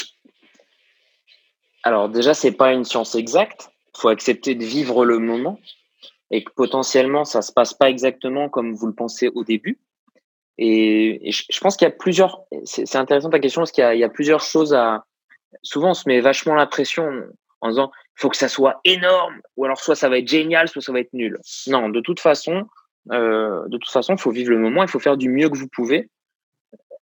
alors 1.82 2.08
déjà, 2.08 2.36
c'est 2.36 2.51
pas 2.51 2.72
une 2.72 2.86
science 2.86 3.15
exacte. 3.15 3.72
Il 3.96 4.00
faut 4.00 4.10
accepter 4.10 4.53
de 4.53 4.63
vivre 4.63 5.05
le 5.05 5.17
moment 5.17 5.60
et 6.29 6.43
que 6.43 6.51
potentiellement, 6.51 7.25
ça 7.25 7.41
se 7.41 7.51
passe 7.51 7.74
pas 7.74 7.89
exactement 7.89 8.48
comme 8.48 8.74
vous 8.74 8.88
le 8.88 8.93
pensez 8.93 9.29
au 9.29 9.43
début. 9.43 9.79
Et, 10.57 11.31
je, 11.31 11.60
pense 11.60 11.77
qu'il 11.77 11.88
y 11.88 11.91
a 11.91 11.93
plusieurs. 11.93 12.41
C'est 12.65 12.95
intéressant 12.95 13.29
ta 13.29 13.39
question 13.39 13.62
parce 13.62 13.72
qu'il 13.72 13.83
y, 13.83 14.03
a 14.03 14.10
plusieurs 14.10 14.41
choses 14.41 14.74
à. 14.74 15.05
Souvent, 15.62 15.91
on 15.91 15.93
se 15.93 16.07
met 16.07 16.19
vachement 16.19 16.55
la 16.55 16.67
pression 16.67 17.10
en 17.62 17.69
disant 17.69 17.91
il 18.17 18.22
faut 18.22 18.29
que 18.29 18.38
ça 18.38 18.50
soit 18.50 18.79
énorme, 18.83 19.41
ou 19.55 19.65
alors 19.65 19.79
soit 19.79 19.95
ça 19.95 20.10
va 20.10 20.19
être 20.19 20.27
génial, 20.27 20.67
soit 20.67 20.81
ça 20.81 20.91
va 20.91 21.00
être 21.00 21.13
nul. 21.13 21.39
Non, 21.67 21.89
de 21.89 22.01
toute 22.01 22.19
façon, 22.19 22.67
euh, 23.12 23.63
de 23.67 23.77
toute 23.77 23.91
façon, 23.91 24.13
il 24.13 24.19
faut 24.19 24.31
vivre 24.31 24.51
le 24.51 24.60
moment, 24.60 24.83
il 24.83 24.89
faut 24.89 25.00
faire 25.00 25.17
du 25.17 25.29
mieux 25.29 25.50
que 25.50 25.57
vous 25.57 25.67
pouvez. 25.67 26.10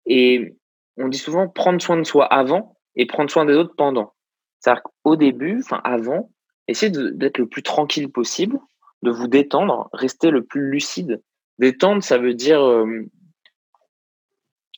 Et 0.07 0.55
on 0.97 1.09
dit 1.09 1.19
souvent 1.19 1.49
prendre 1.49 1.83
soin 1.83 1.97
de 1.97 2.05
soi 2.05 2.25
avant 2.27 2.77
et 2.95 3.07
prendre 3.07 3.31
soin 3.31 3.45
des 3.45 3.55
autres 3.55 3.75
pendant. 3.77 4.15
C'est-à-dire 4.61 4.83
qu'au 4.83 5.17
début, 5.17 5.61
enfin 5.63 5.81
avant, 5.85 6.31
essayez 6.69 6.93
d'être 6.93 7.39
le 7.39 7.47
plus 7.47 7.63
tranquille 7.63 8.11
possible, 8.11 8.59
de 9.03 9.11
vous 9.11 9.29
détendre, 9.29 9.91
rester 9.93 10.31
le 10.31 10.45
plus 10.45 10.71
lucide 10.71 11.21
Détendre, 11.59 12.03
ça 12.03 12.19
veut 12.19 12.35
dire 12.35 12.61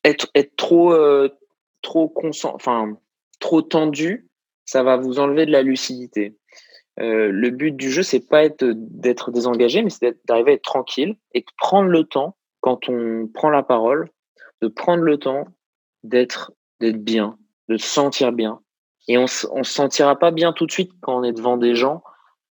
être, 0.05 0.29
être 0.35 0.57
trop, 0.57 0.95
trop, 1.83 2.15
enfin, 2.45 2.97
trop 3.41 3.63
tendu, 3.63 4.29
ça 4.65 4.83
va 4.83 4.97
vous 4.97 5.19
enlever 5.19 5.47
de 5.47 5.53
la 5.53 5.63
lucidité. 5.63 6.37
le 6.97 7.51
but 7.51 7.73
du 7.73 7.91
jeu, 7.91 8.03
c'est 8.03 8.27
pas 8.29 8.49
d'être 8.61 9.31
désengagé, 9.31 9.83
mais 9.83 9.91
c'est 9.91 10.19
d'arriver 10.27 10.53
à 10.53 10.55
être 10.55 10.63
tranquille 10.63 11.17
et 11.35 11.41
de 11.41 11.47
prendre 11.57 11.89
le 11.89 12.05
temps, 12.05 12.37
quand 12.61 12.89
on 12.89 13.29
prend 13.33 13.51
la 13.51 13.63
parole, 13.63 14.11
de 14.63 14.69
prendre 14.69 15.03
le 15.03 15.19
temps 15.19 15.47
d'être 16.03 16.53
d'être 16.81 17.03
bien, 17.03 17.39
de 17.69 17.77
se 17.77 17.87
sentir 17.87 18.33
bien. 18.33 18.61
Et 19.09 19.17
on 19.17 19.23
ne 19.23 19.27
se 19.27 19.47
sentira 19.63 20.17
pas 20.17 20.31
bien 20.31 20.53
tout 20.53 20.67
de 20.67 20.73
suite 20.73 20.93
quand 21.01 21.19
on 21.19 21.25
est 21.25 21.33
devant 21.33 21.57
des 21.57 21.75
gens 21.75 22.03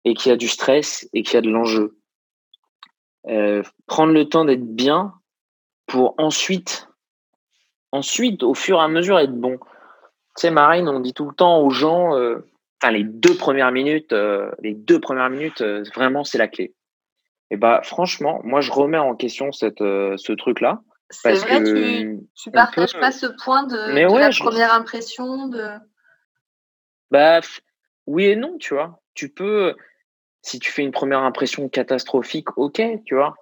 et 0.06 0.14
qu'il 0.14 0.30
y 0.30 0.34
a 0.34 0.38
du 0.38 0.48
stress 0.48 1.10
et 1.14 1.24
qu'il 1.24 1.34
y 1.36 1.38
a 1.38 1.42
de 1.42 1.50
l'enjeu. 1.50 1.98
Euh, 3.28 3.64
prendre 3.88 4.14
le 4.14 4.28
temps 4.28 4.46
d'être 4.46 4.76
bien 4.76 5.14
pour 5.88 6.16
ensuite, 6.18 6.88
ensuite, 7.94 8.44
au 8.44 8.54
fur 8.54 8.80
et 8.80 8.84
à 8.84 8.88
mesure, 8.90 9.20
être 9.20 9.34
bon. 9.34 9.58
Tu 10.36 10.42
sais, 10.42 10.52
Marine, 10.52 10.90
on 10.90 11.00
dit 11.00 11.14
tout 11.14 11.30
le 11.30 11.36
temps 11.36 11.62
aux 11.62 11.70
gens, 11.70 12.18
euh, 12.18 12.40
les 12.92 13.04
deux 13.04 13.36
premières 13.36 13.72
minutes, 13.72 14.12
euh, 14.12 14.52
les 14.62 14.74
deux 14.74 15.00
premières 15.00 15.30
minutes, 15.30 15.62
vraiment, 15.96 16.26
c'est 16.26 16.38
la 16.38 16.50
clé. 16.50 16.74
Et 17.50 17.56
bah, 17.56 17.82
franchement, 17.84 18.42
moi, 18.44 18.60
je 18.60 18.72
remets 18.72 18.98
en 18.98 19.16
question 19.16 19.52
cette, 19.52 19.80
ce 19.80 20.32
truc-là. 20.34 20.82
C'est 21.12 21.34
vrai, 21.34 21.64
tu, 21.64 22.20
tu 22.36 22.52
partages 22.52 23.00
pas 23.00 23.12
ce 23.12 23.28
point 23.44 23.64
de, 23.68 23.76
la 23.76 24.30
première 24.32 24.74
impression 24.74 25.48
de. 25.48 25.64
Bah, 27.12 27.42
oui 28.08 28.26
et 28.26 28.36
non, 28.36 28.58
tu 28.58 28.74
vois. 28.74 29.02
Tu 29.14 29.30
peux, 29.30 29.76
si 30.42 30.60
tu 30.60 30.72
fais 30.72 30.82
une 30.82 30.92
première 30.92 31.20
impression 31.20 31.70
catastrophique, 31.70 32.58
ok, 32.58 32.82
tu 33.06 33.16
vois. 33.16 33.36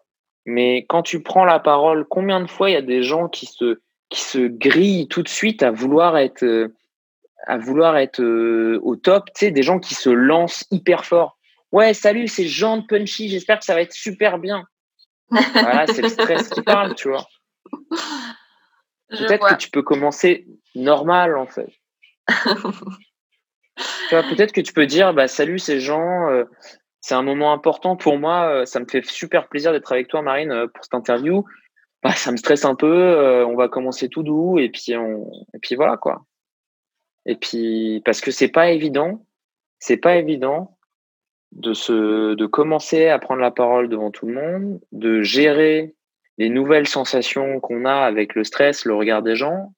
Mais 0.45 0.85
quand 0.89 1.03
tu 1.03 1.21
prends 1.21 1.45
la 1.45 1.59
parole, 1.59 2.05
combien 2.05 2.41
de 2.41 2.47
fois 2.47 2.69
il 2.69 2.73
y 2.73 2.77
a 2.77 2.81
des 2.81 3.03
gens 3.03 3.29
qui 3.29 3.45
se, 3.45 3.79
qui 4.11 4.21
se 4.21 4.37
grillent 4.37 5.07
tout 5.07 5.23
de 5.23 5.29
suite 5.29 5.63
à 5.63 5.71
vouloir 5.71 6.17
être, 6.17 6.69
à 7.47 7.57
vouloir 7.57 7.97
être 7.97 8.21
euh, 8.21 8.79
au 8.83 8.95
top, 8.95 9.25
tu 9.33 9.45
sais, 9.45 9.51
des 9.51 9.63
gens 9.63 9.79
qui 9.79 9.95
se 9.95 10.09
lancent 10.09 10.65
hyper 10.69 11.05
fort. 11.05 11.39
Ouais, 11.71 11.95
salut, 11.95 12.27
c'est 12.27 12.45
Jean 12.45 12.77
de 12.77 12.85
Punchy, 12.85 13.29
j'espère 13.29 13.57
que 13.57 13.65
ça 13.65 13.73
va 13.73 13.81
être 13.81 13.93
super 13.93 14.37
bien. 14.37 14.65
voilà, 15.29 15.87
c'est 15.87 16.01
le 16.01 16.09
stress 16.09 16.49
qui 16.49 16.61
parle, 16.65 16.93
tu 16.95 17.07
vois. 17.09 17.25
Peut-être 19.09 19.47
que 19.47 19.55
tu 19.55 19.69
peux 19.69 19.81
commencer 19.81 20.45
normal, 20.75 21.37
en 21.37 21.47
fait. 21.47 21.69
peut-être 24.09 24.51
que 24.51 24.61
tu 24.61 24.73
peux 24.73 24.85
dire, 24.85 25.13
bah, 25.13 25.27
salut, 25.27 25.59
c'est 25.59 25.79
Jean, 25.79 26.29
euh, 26.29 26.43
c'est 27.01 27.15
un 27.15 27.23
moment 27.23 27.51
important 27.51 27.95
pour 27.95 28.17
moi. 28.19 28.47
Euh, 28.47 28.65
ça 28.65 28.79
me 28.79 28.85
fait 28.85 29.05
super 29.05 29.47
plaisir 29.47 29.71
d'être 29.71 29.91
avec 29.91 30.07
toi, 30.07 30.21
Marine, 30.21 30.51
euh, 30.51 30.67
pour 30.67 30.83
cette 30.83 30.93
interview. 30.93 31.45
Bah, 32.03 32.13
ça 32.13 32.31
me 32.31 32.37
stresse 32.37 32.65
un 32.65 32.75
peu. 32.75 32.91
Euh, 32.91 33.45
on 33.45 33.55
va 33.55 33.67
commencer 33.67 34.09
tout 34.09 34.23
doux 34.23 34.57
et 34.59 34.69
puis 34.69 34.95
on, 34.95 35.29
et 35.53 35.59
puis 35.59 35.75
voilà 35.75 35.97
quoi. 35.97 36.25
Et 37.25 37.35
puis 37.35 38.01
parce 38.05 38.21
que 38.21 38.31
c'est 38.31 38.47
pas 38.47 38.71
évident, 38.71 39.23
c'est 39.79 39.97
pas 39.97 40.15
évident 40.15 40.77
de 41.51 41.73
se, 41.73 42.33
de 42.33 42.45
commencer 42.45 43.09
à 43.09 43.19
prendre 43.19 43.41
la 43.41 43.51
parole 43.51 43.89
devant 43.89 44.09
tout 44.09 44.25
le 44.25 44.33
monde, 44.33 44.79
de 44.91 45.21
gérer 45.21 45.93
les 46.37 46.49
nouvelles 46.49 46.87
sensations 46.87 47.59
qu'on 47.59 47.85
a 47.85 47.93
avec 47.93 48.35
le 48.35 48.43
stress, 48.43 48.85
le 48.85 48.95
regard 48.95 49.21
des 49.21 49.35
gens, 49.35 49.73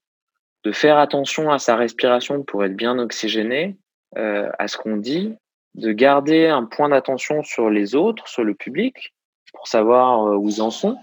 de 0.64 0.72
faire 0.72 0.98
attention 0.98 1.52
à 1.52 1.60
sa 1.60 1.76
respiration 1.76 2.44
pour 2.44 2.64
être 2.64 2.76
bien 2.76 3.00
oxygéné, 3.00 3.76
à 4.16 4.68
ce 4.68 4.78
qu'on 4.78 4.98
dit, 4.98 5.36
de 5.76 5.92
garder 5.92 6.48
un 6.48 6.66
point 6.66 6.90
d'attention 6.90 7.44
sur 7.44 7.70
les 7.70 7.96
autres, 7.96 8.28
sur 8.28 8.44
le 8.44 8.54
public, 8.54 9.14
pour 9.54 9.68
savoir 9.68 10.28
euh, 10.28 10.36
où 10.36 10.50
ils 10.50 10.62
en 10.62 10.72
sont, 10.72 10.98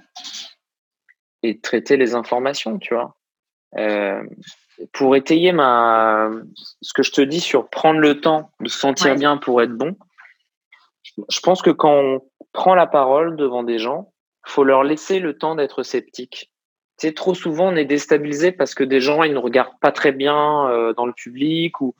et 1.42 1.54
de 1.54 1.60
traiter 1.60 1.96
les 1.96 2.14
informations, 2.14 2.78
tu 2.78 2.94
vois. 2.94 3.16
Euh, 3.76 4.22
pour 4.92 5.14
étayer 5.14 5.52
ma, 5.52 6.30
ce 6.80 6.92
que 6.92 7.02
je 7.02 7.12
te 7.12 7.20
dis 7.20 7.40
sur 7.40 7.68
prendre 7.68 8.00
le 8.00 8.20
temps 8.20 8.50
de 8.60 8.68
se 8.68 8.78
sentir 8.78 9.14
bien 9.14 9.36
pour 9.36 9.62
être 9.62 9.72
bon, 9.72 9.96
je 11.28 11.40
pense 11.40 11.62
que 11.62 11.70
quand 11.70 11.94
on 11.94 12.20
prend 12.52 12.74
la 12.74 12.86
parole 12.86 13.36
devant 13.36 13.62
des 13.62 13.78
gens, 13.78 14.12
faut 14.46 14.64
leur 14.64 14.82
laisser 14.82 15.20
le 15.20 15.36
temps 15.36 15.54
d'être 15.54 15.82
sceptiques. 15.82 16.50
Tu 16.98 17.14
trop 17.14 17.34
souvent 17.34 17.72
on 17.72 17.76
est 17.76 17.84
déstabilisé 17.84 18.52
parce 18.52 18.74
que 18.74 18.84
des 18.84 19.00
gens 19.00 19.22
ils 19.22 19.32
ne 19.32 19.38
regardent 19.38 19.78
pas 19.80 19.92
très 19.92 20.12
bien 20.12 20.68
euh, 20.68 20.92
dans 20.92 21.06
le 21.06 21.14
public 21.14 21.80
ou 21.80 21.94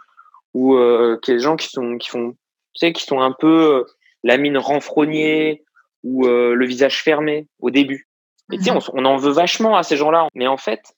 ou 0.53 0.75
euh, 0.75 1.19
qu'il 1.23 1.33
y 1.33 1.35
a 1.37 1.39
des 1.39 1.45
gens 1.45 1.57
qui 1.57 1.69
sont 1.69 1.97
qui 1.97 2.11
font 2.11 2.33
tu 2.75 2.87
sais, 2.87 2.93
qui 2.93 3.05
sont 3.05 3.21
un 3.21 3.33
peu 3.33 3.77
euh, 3.77 3.85
la 4.23 4.37
mine 4.37 4.59
renfrognée 4.59 5.65
ou 6.03 6.27
euh, 6.27 6.55
le 6.55 6.67
visage 6.67 7.03
fermé 7.03 7.49
au 7.61 7.71
début. 7.71 8.09
On, 8.93 9.05
en 9.05 9.17
veut 9.17 9.33
vachement 9.33 9.77
à 9.77 9.83
ces 9.83 9.97
gens-là. 9.97 10.29
Mais 10.35 10.47
en 10.47 10.57
fait, 10.57 10.95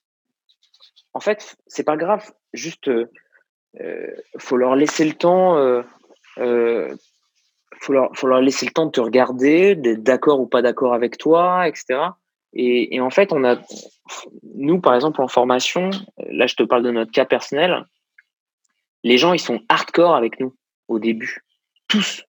en 1.13 1.19
fait, 1.19 1.55
c'est 1.67 1.83
pas 1.83 1.97
grave. 1.97 2.31
Juste, 2.53 2.87
euh, 2.87 3.09
euh 3.81 4.07
faut 4.37 4.57
leur 4.57 4.75
laisser 4.75 5.05
le 5.05 5.13
temps. 5.13 5.57
Euh, 5.57 5.83
faut 7.79 7.93
leur, 7.93 8.09
faut 8.15 8.27
leur 8.27 8.41
laisser 8.41 8.65
le 8.65 8.71
temps 8.71 8.85
de 8.85 8.91
te 8.91 9.01
regarder, 9.01 9.75
d'être 9.75 10.03
d'accord 10.03 10.39
ou 10.39 10.47
pas 10.47 10.61
d'accord 10.61 10.93
avec 10.93 11.17
toi, 11.17 11.67
etc. 11.67 11.99
Et, 12.53 12.95
et, 12.95 13.01
en 13.01 13.09
fait, 13.09 13.33
on 13.33 13.43
a, 13.43 13.57
nous, 14.55 14.79
par 14.79 14.95
exemple, 14.95 15.21
en 15.21 15.27
formation, 15.27 15.89
là, 16.29 16.47
je 16.47 16.55
te 16.55 16.63
parle 16.63 16.83
de 16.83 16.91
notre 16.91 17.11
cas 17.11 17.25
personnel. 17.25 17.85
Les 19.03 19.17
gens, 19.17 19.33
ils 19.33 19.39
sont 19.39 19.61
hardcore 19.69 20.15
avec 20.15 20.39
nous 20.39 20.55
au 20.87 20.99
début 20.99 21.43
tous. 21.87 22.23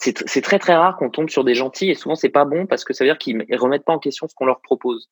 C'est 0.00 0.42
très 0.42 0.60
très 0.60 0.76
rare 0.76 0.96
qu'on 0.96 1.10
tombe 1.10 1.28
sur 1.28 1.42
des 1.42 1.54
gentils 1.54 1.90
et 1.90 1.94
souvent 1.94 2.14
c'est 2.14 2.28
pas 2.28 2.44
bon 2.44 2.66
parce 2.66 2.84
que 2.84 2.92
ça 2.92 3.02
veut 3.02 3.10
dire 3.10 3.18
qu'ils 3.18 3.44
remettent 3.56 3.84
pas 3.84 3.92
en 3.92 3.98
question 3.98 4.28
ce 4.28 4.34
qu'on 4.34 4.46
leur 4.46 4.60
propose. 4.60 5.10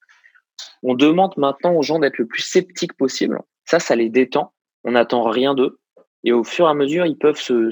On 0.82 0.94
demande 0.94 1.34
maintenant 1.36 1.74
aux 1.74 1.82
gens 1.82 1.98
d'être 1.98 2.18
le 2.18 2.26
plus 2.26 2.42
sceptiques 2.42 2.96
possible. 2.96 3.40
Ça, 3.64 3.80
ça 3.80 3.96
les 3.96 4.08
détend. 4.08 4.52
On 4.84 4.92
n'attend 4.92 5.24
rien 5.24 5.54
d'eux 5.54 5.80
et 6.22 6.32
au 6.32 6.44
fur 6.44 6.66
et 6.66 6.70
à 6.70 6.74
mesure 6.74 7.04
ils 7.04 7.18
peuvent 7.18 7.40
se 7.40 7.70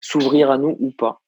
s'ouvrir 0.00 0.50
à 0.52 0.58
nous 0.58 0.76
ou 0.78 0.92
pas. 0.92 1.20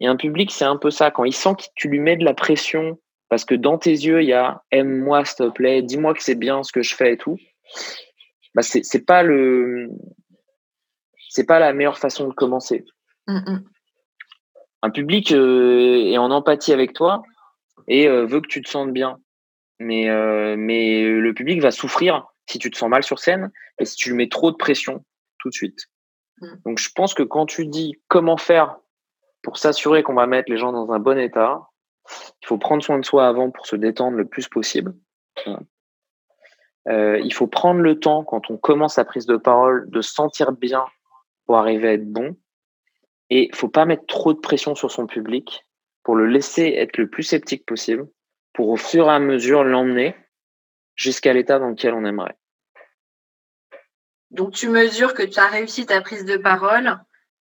Et 0.00 0.06
un 0.06 0.16
public, 0.16 0.50
c'est 0.50 0.64
un 0.64 0.76
peu 0.76 0.90
ça. 0.90 1.10
Quand 1.10 1.24
il 1.24 1.32
sent 1.32 1.54
que 1.58 1.64
tu 1.74 1.88
lui 1.88 2.00
mets 2.00 2.16
de 2.16 2.24
la 2.24 2.34
pression 2.34 2.98
parce 3.28 3.44
que 3.44 3.54
dans 3.54 3.78
tes 3.78 3.90
yeux 3.90 4.22
il 4.22 4.28
y 4.28 4.32
a 4.32 4.62
aime-moi 4.70 5.24
s'il 5.24 5.46
te 5.46 5.50
plaît, 5.50 5.82
dis-moi 5.82 6.14
que 6.14 6.22
c'est 6.22 6.34
bien 6.34 6.62
ce 6.62 6.72
que 6.72 6.82
je 6.82 6.94
fais 6.94 7.14
et 7.14 7.16
tout. 7.16 7.38
Bah 8.54 8.62
c'est 8.62 9.04
pas 9.04 9.22
le 9.22 9.90
c'est 11.28 11.46
pas 11.46 11.58
la 11.58 11.72
meilleure 11.72 11.98
façon 11.98 12.28
de 12.28 12.32
commencer. 12.32 12.84
Mm, 13.26 13.36
mm. 13.36 13.64
Un 14.86 14.90
public 14.90 15.32
euh, 15.32 16.12
est 16.12 16.16
en 16.16 16.30
empathie 16.30 16.72
avec 16.72 16.92
toi 16.92 17.24
et 17.88 18.06
euh, 18.06 18.24
veut 18.24 18.40
que 18.40 18.46
tu 18.46 18.62
te 18.62 18.70
sentes 18.70 18.92
bien. 18.92 19.18
Mais, 19.80 20.08
euh, 20.08 20.54
mais 20.56 21.02
le 21.02 21.34
public 21.34 21.60
va 21.60 21.72
souffrir 21.72 22.24
si 22.48 22.60
tu 22.60 22.70
te 22.70 22.78
sens 22.78 22.88
mal 22.88 23.02
sur 23.02 23.18
scène 23.18 23.50
et 23.80 23.84
si 23.84 23.96
tu 23.96 24.10
lui 24.10 24.16
mets 24.16 24.28
trop 24.28 24.52
de 24.52 24.56
pression 24.56 25.04
tout 25.40 25.48
de 25.48 25.54
suite. 25.54 25.86
Mm. 26.40 26.46
Donc 26.66 26.78
je 26.78 26.88
pense 26.94 27.14
que 27.14 27.24
quand 27.24 27.46
tu 27.46 27.66
dis 27.66 28.00
comment 28.06 28.36
faire 28.36 28.76
pour 29.42 29.58
s'assurer 29.58 30.04
qu'on 30.04 30.14
va 30.14 30.28
mettre 30.28 30.52
les 30.52 30.56
gens 30.56 30.70
dans 30.70 30.92
un 30.92 31.00
bon 31.00 31.18
état, 31.18 31.62
il 32.40 32.46
faut 32.46 32.58
prendre 32.58 32.84
soin 32.84 33.00
de 33.00 33.04
soi 33.04 33.26
avant 33.26 33.50
pour 33.50 33.66
se 33.66 33.74
détendre 33.74 34.16
le 34.16 34.24
plus 34.24 34.46
possible. 34.46 34.94
il 36.86 37.34
faut 37.34 37.48
prendre 37.48 37.80
le 37.80 37.98
temps 37.98 38.22
quand 38.22 38.50
on 38.50 38.56
commence 38.56 38.98
la 38.98 39.04
prise 39.04 39.26
de 39.26 39.36
parole 39.36 39.90
de 39.90 40.00
se 40.00 40.12
sentir 40.12 40.52
bien 40.52 40.84
pour 41.44 41.56
arriver 41.56 41.88
à 41.88 41.92
être 41.94 42.08
bon. 42.08 42.36
Et 43.30 43.50
faut 43.54 43.68
pas 43.68 43.84
mettre 43.84 44.06
trop 44.06 44.32
de 44.32 44.38
pression 44.38 44.74
sur 44.74 44.90
son 44.90 45.06
public 45.06 45.64
pour 46.02 46.14
le 46.14 46.26
laisser 46.26 46.74
être 46.76 46.98
le 46.98 47.08
plus 47.08 47.24
sceptique 47.24 47.66
possible, 47.66 48.06
pour 48.52 48.68
au 48.68 48.76
fur 48.76 49.06
et 49.06 49.12
à 49.12 49.18
mesure 49.18 49.64
l'emmener 49.64 50.14
jusqu'à 50.94 51.32
l'état 51.32 51.58
dans 51.58 51.70
lequel 51.70 51.94
on 51.94 52.04
aimerait. 52.04 52.36
Donc 54.30 54.52
tu 54.52 54.68
mesures 54.68 55.14
que 55.14 55.22
tu 55.22 55.38
as 55.38 55.46
réussi 55.46 55.86
ta 55.86 56.00
prise 56.00 56.24
de 56.24 56.36
parole 56.36 56.98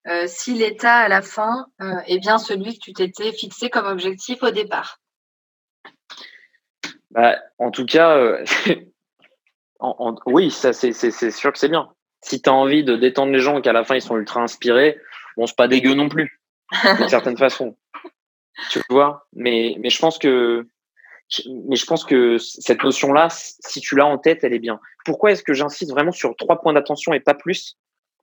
euh, 0.08 0.24
si 0.28 0.54
l'état 0.54 0.98
à 0.98 1.08
la 1.08 1.22
fin 1.22 1.68
euh, 1.82 2.00
est 2.06 2.20
bien 2.20 2.38
celui 2.38 2.78
que 2.78 2.84
tu 2.84 2.94
t'étais 2.94 3.32
fixé 3.32 3.70
comme 3.70 3.88
objectif 3.88 4.44
au 4.44 4.52
départ. 4.52 5.00
Bah, 7.10 7.38
en 7.58 7.72
tout 7.72 7.86
cas, 7.86 8.18
euh, 8.18 8.44
oui, 10.28 10.52
ça 10.52 10.74
c'est 10.74 10.92
sûr 11.32 11.52
que 11.52 11.58
c'est 11.58 11.70
bien. 11.70 11.90
Si 12.22 12.42
tu 12.42 12.50
as 12.50 12.54
envie 12.54 12.84
de 12.84 12.96
détendre 12.96 13.32
les 13.32 13.40
gens 13.40 13.58
et 13.58 13.62
qu'à 13.62 13.74
la 13.74 13.84
fin 13.84 13.96
ils 13.96 14.02
sont 14.02 14.18
ultra 14.18 14.42
inspirés, 14.42 15.00
bon, 15.38 15.48
c'est 15.48 15.56
pas 15.56 15.68
dégueu 15.68 15.94
non 15.94 16.10
plus, 16.10 16.42
d'une 16.98 17.10
certaine 17.10 17.38
façon. 17.38 17.78
Tu 18.70 18.82
vois, 18.90 19.28
mais, 19.34 19.76
mais 19.80 19.90
je 19.90 20.00
pense 20.00 20.18
que, 20.18 20.68
mais 21.68 21.76
je 21.76 21.86
pense 21.86 22.06
que 22.06 22.38
cette 22.38 22.84
notion-là, 22.84 23.28
si 23.30 23.82
tu 23.82 23.96
l'as 23.96 24.06
en 24.06 24.18
tête, 24.18 24.44
elle 24.44 24.54
est 24.54 24.60
bien. 24.60 24.80
Pourquoi 25.04 25.32
est-ce 25.32 25.44
que 25.44 25.54
j'insiste 25.54 25.92
vraiment 25.92 26.12
sur 26.12 26.36
trois 26.36 26.62
points 26.62 26.74
d'attention 26.74 27.14
et 27.14 27.20
pas 27.20 27.34
plus? 27.34 27.78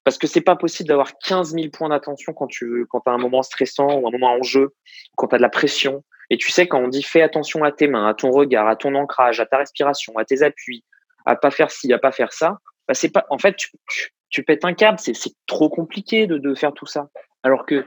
Parce 0.04 0.18
que 0.18 0.26
c'est 0.26 0.40
pas 0.40 0.56
possible 0.56 0.88
d'avoir 0.88 1.12
15 1.18 1.52
000 1.52 1.68
points 1.70 1.88
d'attention 1.88 2.32
quand 2.32 2.48
tu 2.48 2.86
quand 2.88 3.02
as 3.06 3.12
un 3.12 3.18
moment 3.18 3.42
stressant 3.42 3.98
ou 3.98 4.08
un 4.08 4.10
moment 4.10 4.32
en 4.32 4.42
jeu, 4.42 4.74
quand 5.16 5.28
tu 5.28 5.34
as 5.34 5.38
de 5.38 5.42
la 5.42 5.48
pression. 5.48 6.02
Et 6.30 6.38
tu 6.38 6.50
sais, 6.50 6.66
quand 6.66 6.80
on 6.80 6.88
dit 6.88 7.02
fais 7.02 7.22
attention 7.22 7.62
à 7.62 7.70
tes 7.70 7.86
mains, 7.86 8.08
à 8.08 8.14
ton 8.14 8.30
regard, 8.30 8.66
à 8.66 8.74
ton 8.74 8.94
ancrage, 8.94 9.38
à 9.38 9.46
ta 9.46 9.58
respiration, 9.58 10.16
à 10.16 10.24
tes 10.24 10.42
appuis, 10.42 10.84
à 11.26 11.36
pas 11.36 11.50
faire 11.50 11.70
ci, 11.70 11.92
à 11.92 11.98
pas 11.98 12.10
faire 12.10 12.32
ça, 12.32 12.58
bah 12.88 12.94
c'est 12.94 13.10
pas, 13.10 13.26
en 13.30 13.38
fait, 13.38 13.54
tu, 13.54 13.68
tu 13.88 14.10
pètes 14.40 14.64
un 14.64 14.72
câble, 14.72 14.98
c'est 14.98 15.12
trop 15.46 15.68
compliqué 15.68 16.26
de, 16.26 16.38
de, 16.38 16.54
faire 16.54 16.72
tout 16.72 16.86
ça. 16.86 17.10
Alors 17.42 17.66
que 17.66 17.84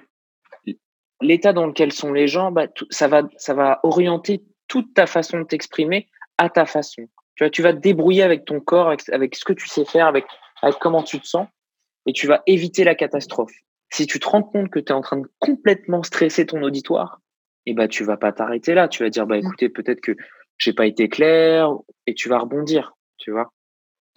l'état 1.22 1.54
dans 1.54 1.66
lequel 1.66 1.92
sont 1.92 2.14
les 2.14 2.28
gens, 2.28 2.52
bah, 2.52 2.68
ça, 2.90 3.08
va, 3.08 3.24
ça 3.38 3.54
va 3.54 3.80
orienter 3.84 4.44
toute 4.68 4.94
ta 4.94 5.08
façon 5.08 5.40
de 5.40 5.44
t'exprimer 5.44 6.08
à 6.38 6.50
ta 6.50 6.66
façon. 6.66 7.08
Tu 7.36 7.44
vois, 7.44 7.50
tu 7.50 7.62
vas 7.62 7.74
te 7.74 7.80
débrouiller 7.80 8.24
avec 8.24 8.46
ton 8.46 8.60
corps, 8.60 8.94
avec, 9.12 9.36
ce 9.36 9.44
que 9.44 9.54
tu 9.54 9.68
sais 9.68 9.86
faire, 9.86 10.08
avec, 10.08 10.26
avec 10.62 10.78
comment 10.80 11.04
tu 11.04 11.20
te 11.20 11.28
sens, 11.28 11.48
et 12.06 12.14
tu 12.14 12.28
vas 12.28 12.44
éviter 12.48 12.84
la 12.84 12.96
catastrophe. 12.96 13.54
Si 13.92 14.08
tu 14.08 14.20
te 14.20 14.28
rends 14.28 14.44
compte 14.44 14.70
que 14.70 14.80
tu 14.80 14.92
es 14.92 14.96
en 14.96 15.02
train 15.02 15.18
de 15.18 15.28
complètement 15.40 16.04
stresser 16.04 16.46
ton 16.46 16.62
auditoire, 16.64 17.22
et 17.66 17.72
eh 17.72 17.74
ben, 17.74 17.88
tu 17.88 18.04
vas 18.04 18.18
pas 18.18 18.32
t'arrêter 18.32 18.76
là. 18.76 18.88
Tu 18.88 19.02
vas 19.02 19.10
dire, 19.10 19.26
bah, 19.26 19.38
mmh. 19.38 19.40
écoutez, 19.40 19.70
peut-être 19.70 20.02
que 20.02 20.12
j'ai 20.60 20.74
pas 20.74 20.86
été 20.86 21.10
clair, 21.10 21.72
et 22.06 22.14
tu 22.14 22.30
vas 22.30 22.38
rebondir, 22.38 22.94
tu 23.18 23.32
vois. 23.32 23.52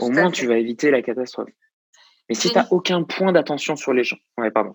Au 0.01 0.11
moins, 0.11 0.31
tu 0.31 0.47
vas 0.47 0.59
éviter 0.59 0.91
la 0.91 1.03
catastrophe. 1.03 1.49
Mais 2.29 2.35
si 2.35 2.51
tu 2.51 2.55
n'as 2.55 2.67
aucun 2.71 3.03
point 3.05 3.33
d'attention 3.33 3.77
sur 3.77 3.93
les 3.93 4.05
gens, 4.05 4.19
ouais, 4.37 4.51
pardon. 4.51 4.75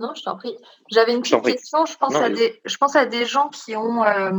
Non, 0.00 0.14
je 0.14 0.22
t'en 0.22 0.36
prie. 0.36 0.56
J'avais 0.90 1.14
une 1.14 1.20
petite 1.20 1.42
question. 1.42 1.84
Je 1.84 1.96
pense, 1.96 2.14
à 2.14 2.30
des, 2.30 2.60
je 2.64 2.76
pense 2.78 2.96
à 2.96 3.04
des 3.04 3.26
gens 3.26 3.48
qui 3.48 3.76
ont. 3.76 4.02
Euh, 4.02 4.32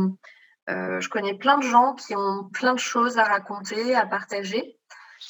euh, 0.70 1.00
je 1.00 1.08
connais 1.08 1.34
plein 1.34 1.58
de 1.58 1.62
gens 1.62 1.94
qui 1.94 2.16
ont 2.16 2.48
plein 2.52 2.74
de 2.74 2.78
choses 2.78 3.18
à 3.18 3.24
raconter, 3.24 3.94
à 3.94 4.06
partager, 4.06 4.76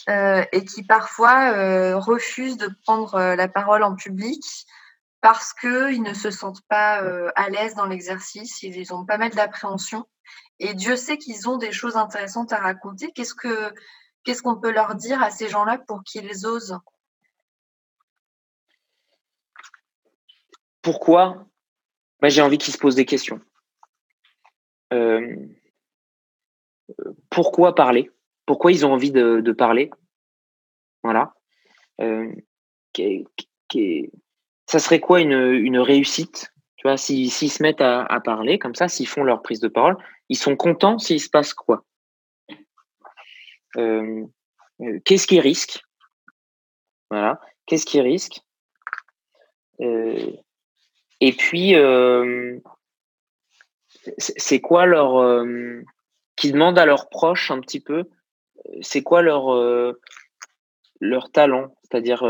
euh, 0.09 0.42
et 0.52 0.64
qui 0.64 0.85
parfois 0.85 1.97
refusent 1.99 2.56
de 2.56 2.71
prendre 2.85 3.35
la 3.35 3.49
parole 3.49 3.82
en 3.82 3.94
public 3.94 4.42
parce 5.21 5.52
qu'ils 5.52 6.02
ne 6.02 6.14
se 6.14 6.30
sentent 6.30 6.66
pas 6.68 7.02
à 7.37 7.50
l'aise 7.50 7.75
dans 7.75 7.87
l'exercice. 7.87 8.62
Ils 8.62 8.94
ont 8.94 9.04
pas 9.04 9.18
mal 9.18 9.30
d'appréhension. 9.30 10.06
Et 10.59 10.73
Dieu 10.75 10.97
sait 10.97 11.18
qu'ils 11.18 11.49
ont 11.49 11.59
des 11.59 11.73
choses 11.73 11.97
intéressantes 11.97 12.52
à 12.52 12.59
raconter. 12.59 13.12
Qu'est-ce 13.12 13.35
que 13.35 13.73
qu'est-ce 14.25 14.42
qu'on 14.42 14.56
peut 14.56 14.73
leur 14.73 14.94
dire 14.94 15.23
à 15.23 15.30
ces 15.30 15.49
gens-là 15.49 15.78
pour 15.87 16.02
qu'ils 16.04 16.47
osent 16.47 16.78
pourquoi 20.83 21.47
bah, 22.21 22.29
J'ai 22.29 22.43
envie 22.43 22.59
qu'ils 22.59 22.75
se 22.75 22.79
posent 22.79 22.97
des 22.97 23.07
questions. 23.07 23.41
Euh, 24.93 25.37
pourquoi 27.31 27.75
parler? 27.75 28.11
Pourquoi 28.47 28.73
ils 28.73 28.85
ont 28.85 28.93
envie 28.93 29.12
de, 29.12 29.53
parler? 29.53 29.91
Voilà. 31.03 31.35
Euh, 32.01 32.33
ça 34.67 34.79
serait 34.79 35.01
quoi 35.01 35.21
une, 35.21 35.79
réussite? 35.79 36.53
Tu 36.77 36.89
vois, 36.89 36.97
s'ils 36.97 37.31
se 37.31 37.62
mettent 37.62 37.81
à, 37.81 38.21
parler 38.25 38.59
comme 38.59 38.75
ça, 38.75 38.89
s'ils 38.89 39.09
font 39.09 39.25
leur 39.25 39.43
prise 39.43 39.61
de 39.61 39.69
parole, 39.69 39.97
ils 40.29 40.37
sont 40.37 40.57
contents 40.57 40.99
s'il 40.99 41.21
se 41.21 41.31
passe 41.31 41.55
quoi? 41.55 41.85
Euh, 43.77 44.27
Qu'est-ce 45.05 45.27
qu'ils 45.29 45.41
risquent 45.41 45.81
Voilà. 47.11 47.41
Qu'est-ce 47.67 47.87
qu'ils 47.87 48.03
risquent 48.03 48.43
et 51.23 51.33
puis, 51.33 51.76
euh, 51.76 52.59
c'est 54.19 54.61
quoi 54.61 54.87
leur. 54.87 55.21
Euh, 55.21 55.85
qui 56.35 56.50
demandent 56.50 56.81
à 56.81 56.85
leurs 56.85 57.09
proches 57.11 57.52
un 57.52 57.61
petit 57.61 57.79
peu, 57.79 58.05
c'est 58.81 59.05
quoi 59.05 59.23
leur, 59.23 59.55
euh, 59.55 60.00
leur 61.00 61.31
talent? 61.31 61.76
C'est-à-dire, 61.83 62.25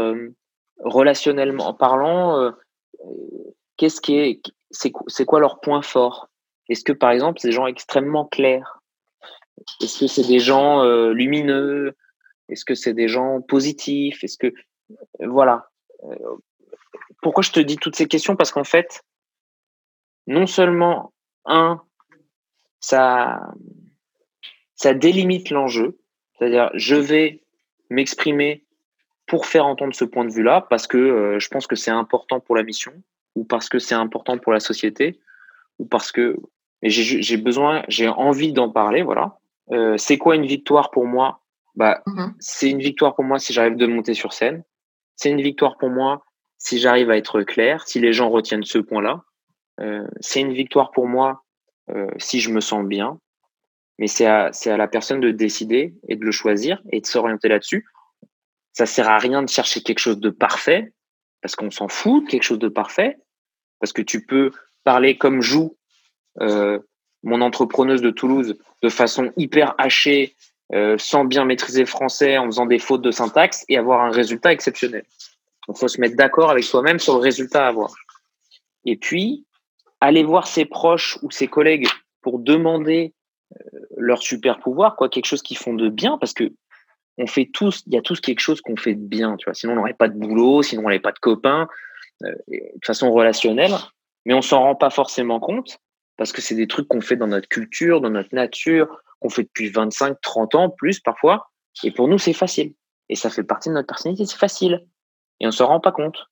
relationnellement 0.81 1.69
en 1.69 1.75
parlant, 1.75 2.53
qu'est-ce 3.79 4.03
qui 4.03 4.19
est. 4.19 4.43
C'est 4.71 5.25
quoi 5.25 5.41
leur 5.41 5.61
point 5.61 5.81
fort? 5.81 6.29
Est-ce 6.69 6.85
que, 6.85 6.93
par 6.93 7.13
exemple, 7.13 7.41
c'est 7.41 7.49
des 7.49 7.53
gens 7.53 7.67
extrêmement 7.67 8.27
clairs? 8.27 8.83
Est-ce 9.81 10.01
que 10.01 10.07
c'est 10.07 10.29
des 10.29 10.41
gens 10.41 10.85
lumineux? 11.13 11.97
Est-ce 12.51 12.67
que 12.67 12.75
c'est 12.75 12.93
des 12.93 13.09
gens 13.09 13.41
positifs? 13.41 14.23
Est-ce 14.23 14.37
que. 14.37 14.53
Voilà 15.21 15.71
pourquoi 17.23 17.43
je 17.43 17.53
te 17.53 17.61
dis 17.61 17.77
toutes 17.77 17.97
ces 17.97 18.07
questions? 18.07 18.37
Parce 18.37 18.53
qu'en 18.53 18.65
fait, 18.65 19.03
non 20.27 20.47
seulement, 20.47 21.15
un, 21.47 21.81
ça, 22.81 23.41
ça 24.75 24.93
délimite 24.93 25.51
l'enjeu, 25.51 25.99
c'est-à-dire 26.37 26.71
je 26.75 26.97
vais 26.97 27.43
m'exprimer 27.89 28.65
pour 29.27 29.47
faire 29.47 29.65
entendre 29.65 29.95
ce 29.95 30.05
point 30.05 30.25
de 30.25 30.33
vue-là, 30.33 30.67
parce 30.69 30.87
que 30.87 30.99
euh, 30.99 31.39
je 31.39 31.49
pense 31.49 31.67
que 31.67 31.77
c'est 31.77 31.91
important 31.91 32.41
pour 32.41 32.57
la 32.57 32.65
mission, 32.65 32.93
ou 33.35 33.45
parce 33.45 33.69
que 33.69 33.79
c'est 33.79 33.95
important 33.95 34.37
pour 34.37 34.53
la 34.53 34.61
société, 34.61 35.21
ou 35.79 35.87
parce 35.87 36.13
que 36.13 36.37
j'ai 36.83 37.37
besoin, 37.37 37.85
j'ai 37.89 38.09
envie 38.09 38.53
d'en 38.53 38.69
parler, 38.69 39.03
voilà. 39.03 39.39
Euh, 39.71 39.97
c'est 39.97 40.19
quoi 40.19 40.35
une 40.35 40.47
victoire 40.47 40.91
pour 40.91 41.07
moi? 41.07 41.41
Bah, 41.77 42.03
mm-hmm. 42.07 42.33
C'est 42.41 42.69
une 42.69 42.81
victoire 42.81 43.15
pour 43.15 43.25
moi 43.25 43.39
si 43.39 43.53
j'arrive 43.53 43.77
de 43.77 43.87
monter 43.87 44.15
sur 44.15 44.33
scène. 44.33 44.65
C'est 45.15 45.31
une 45.31 45.41
victoire 45.41 45.79
pour 45.79 45.89
moi 45.89 46.25
si 46.63 46.79
j'arrive 46.79 47.11
à 47.11 47.17
être 47.17 47.43
clair, 47.43 47.89
si 47.89 47.99
les 47.99 48.13
gens 48.13 48.31
retiennent 48.31 48.63
ce 48.63 48.79
point-là, 48.79 49.25
euh, 49.81 50.07
c'est 50.21 50.41
une 50.41 50.53
victoire 50.53 50.93
pour 50.93 51.09
moi 51.09 51.43
euh, 51.91 52.07
si 52.19 52.39
je 52.39 52.51
me 52.51 52.61
sens 52.61 52.85
bien. 52.87 53.19
Mais 53.99 54.07
c'est 54.07 54.27
à, 54.27 54.53
la 54.67 54.87
personne 54.87 55.21
de 55.21 55.33
décider 55.33 55.93
et 56.09 56.15
de 56.15 56.25
le 56.25 56.31
choisir 56.31 56.81
et 56.93 57.01
de 57.01 57.07
s'orienter 57.07 57.49
là-dessus. 57.49 57.85
Ça 58.73 58.87
sert 58.87 59.09
à 59.09 59.19
rien 59.19 59.43
de 59.43 59.49
chercher 59.49 59.83
quelque 59.83 59.99
chose 59.99 60.21
de 60.21 60.31
parfait 60.31 60.93
parce 61.41 61.57
qu'on 61.57 61.73
s'en 61.73 61.89
fout 61.89 62.25
de 62.25 62.31
quelque 62.31 62.45
chose 62.45 62.61
de 62.61 62.69
parfait 62.69 63.17
parce 63.81 63.93
que 63.93 64.03
tu 64.03 64.25
peux 64.25 64.53
parler 64.85 65.19
comme 65.19 65.43
joue 65.43 65.77
euh, 66.41 66.79
mon 67.25 67.41
entrepreneuse 67.41 68.03
de 68.03 68.11
Toulouse 68.11 68.57
de 68.83 68.89
façon 68.89 69.33
hyper 69.37 69.75
hachée, 69.79 70.37
sans 70.97 71.27
bien 71.27 71.45
maîtriser 71.45 71.81
le 71.81 71.87
français, 71.87 72.39
en 72.39 72.47
faisant 72.47 72.65
des 72.65 72.79
fautes 72.79 73.03
de 73.03 73.11
syntaxe 73.11 73.65
et 73.69 73.77
avoir 73.77 74.01
un 74.01 74.11
résultat 74.11 74.53
exceptionnel. 74.53 75.05
Il 75.69 75.77
faut 75.77 75.89
se 75.89 76.01
mettre 76.01 76.17
d'accord 76.17 76.51
avec 76.51 76.65
soi-même 76.65 76.99
sur 76.99 77.15
le 77.15 77.21
résultat 77.21 77.67
à 77.67 77.69
avoir. 77.69 77.95
Et 78.85 78.97
puis, 78.97 79.47
aller 80.01 80.25
voir 80.25 80.47
ses 80.47 80.65
proches 80.65 81.19
ou 81.23 81.31
ses 81.31 81.47
collègues 81.47 81.87
pour 82.21 82.39
demander 82.39 83.15
euh, 83.55 83.81
leur 83.97 84.23
super 84.23 84.59
pouvoir, 84.59 84.97
quoi, 84.97 85.09
quelque 85.09 85.27
chose 85.27 85.43
qu'ils 85.43 85.59
font 85.59 85.75
de 85.75 85.89
bien, 85.89 86.19
parce 86.19 86.33
que 86.33 86.53
on 87.19 87.27
fait 87.27 87.49
tous, 87.53 87.83
il 87.87 87.95
y 87.95 87.99
a 87.99 88.03
tous 88.03 88.21
quelque 88.21 88.41
chose 88.41 88.61
qu'on 88.61 88.77
fait 88.77 88.95
de 88.95 89.07
bien, 89.07 89.37
tu 89.37 89.45
vois. 89.45 89.55
Sinon, 89.55 89.75
on 89.75 89.77
n'aurait 89.77 89.95
pas 89.95 90.09
de 90.09 90.19
boulot, 90.19 90.63
sinon 90.63 90.81
on 90.81 90.85
n'aurait 90.85 90.99
pas 90.99 91.13
de 91.13 91.19
copains, 91.19 91.69
euh, 92.25 92.33
de 92.49 92.85
façon 92.85 93.13
relationnelle, 93.13 93.75
mais 94.25 94.35
on 94.35 94.43
s'en 94.43 94.61
rend 94.61 94.75
pas 94.75 94.91
forcément 94.91 95.39
compte 95.39 95.79
parce 96.17 96.33
que 96.33 96.41
c'est 96.41 96.55
des 96.55 96.67
trucs 96.67 96.89
qu'on 96.89 97.01
fait 97.01 97.17
dans 97.17 97.27
notre 97.27 97.49
culture, 97.49 98.01
dans 98.01 98.11
notre 98.11 98.35
nature, 98.35 99.01
qu'on 99.21 99.29
fait 99.29 99.45
depuis 99.45 99.69
25, 99.71 100.17
30 100.21 100.55
ans, 100.55 100.71
plus 100.71 101.01
parfois. 101.01 101.51
Et 101.85 101.91
pour 101.91 102.09
nous, 102.09 102.19
c'est 102.19 102.33
facile. 102.33 102.75
Et 103.09 103.17
ça 103.17 103.31
fait 103.31 103.43
partie 103.43 103.69
de 103.69 103.75
notre 103.75 103.89
personnalité, 103.89 104.27
c'est 104.27 104.39
facile 104.39 104.87
et 105.43 105.45
on 105.45 105.49
ne 105.49 105.53
se 105.53 105.63
rend 105.63 105.81
pas 105.81 105.93
compte. 105.93 106.29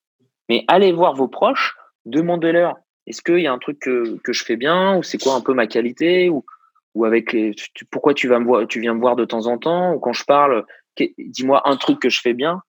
Mais 0.48 0.64
allez 0.68 0.92
voir 0.92 1.14
vos 1.14 1.28
proches, 1.28 1.76
demandez-leur 2.06 2.76
est-ce 3.06 3.22
qu'il 3.22 3.40
y 3.40 3.46
a 3.46 3.52
un 3.52 3.58
truc 3.58 3.80
que, 3.80 4.18
que, 4.18 4.32
je 4.32 4.44
fais 4.44 4.56
bien 4.56 4.96
ou 4.96 5.02
c'est 5.02 5.18
quoi 5.18 5.34
un 5.34 5.40
peu 5.40 5.52
ma 5.52 5.66
qualité 5.66 6.28
ou, 6.28 6.44
ou 6.94 7.04
avec 7.04 7.32
les, 7.32 7.54
pourquoi 7.90 8.14
tu, 8.14 8.28
vas 8.28 8.38
me 8.38 8.44
voir, 8.44 8.66
tu 8.68 8.80
viens 8.80 8.94
me 8.94 9.00
voir 9.00 9.16
de 9.16 9.24
temps 9.24 9.46
en 9.46 9.58
temps 9.58 9.92
ou 9.94 9.98
quand 9.98 10.12
je 10.12 10.24
parle, 10.24 10.64
dis-moi 11.18 11.68
un 11.68 11.76
truc 11.76 11.98
que 11.98 12.08
je 12.08 12.20
fais 12.20 12.34
bien. 12.34 12.62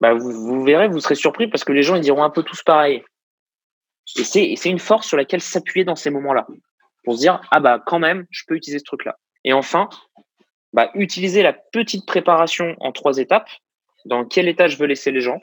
Bah 0.00 0.14
vous, 0.14 0.30
vous, 0.30 0.62
verrez, 0.62 0.88
vous 0.88 1.00
serez 1.00 1.14
surpris 1.16 1.48
parce 1.48 1.64
que 1.64 1.72
les 1.72 1.82
gens 1.82 1.96
ils 1.96 2.02
diront 2.02 2.22
un 2.22 2.30
peu 2.30 2.42
tous 2.42 2.62
pareil. 2.62 3.04
Et 4.16 4.24
c'est 4.24 4.70
une 4.70 4.78
force 4.78 5.08
sur 5.08 5.16
laquelle 5.16 5.40
s'appuyer 5.40 5.84
dans 5.84 5.96
ces 5.96 6.10
moments-là 6.10 6.46
pour 7.02 7.14
se 7.14 7.20
dire 7.20 7.40
ah 7.50 7.58
bah 7.58 7.82
quand 7.84 7.98
même 7.98 8.26
je 8.30 8.42
peux 8.46 8.54
utiliser 8.54 8.78
ce 8.78 8.84
truc-là. 8.84 9.18
Et 9.44 9.52
enfin, 9.52 9.88
bah, 10.72 10.90
utiliser 10.94 11.42
la 11.42 11.52
petite 11.52 12.06
préparation 12.06 12.76
en 12.80 12.92
trois 12.92 13.18
étapes 13.18 13.48
dans 14.04 14.24
quel 14.24 14.48
état 14.48 14.68
je 14.68 14.76
veux 14.76 14.86
laisser 14.86 15.10
les 15.10 15.20
gens, 15.20 15.40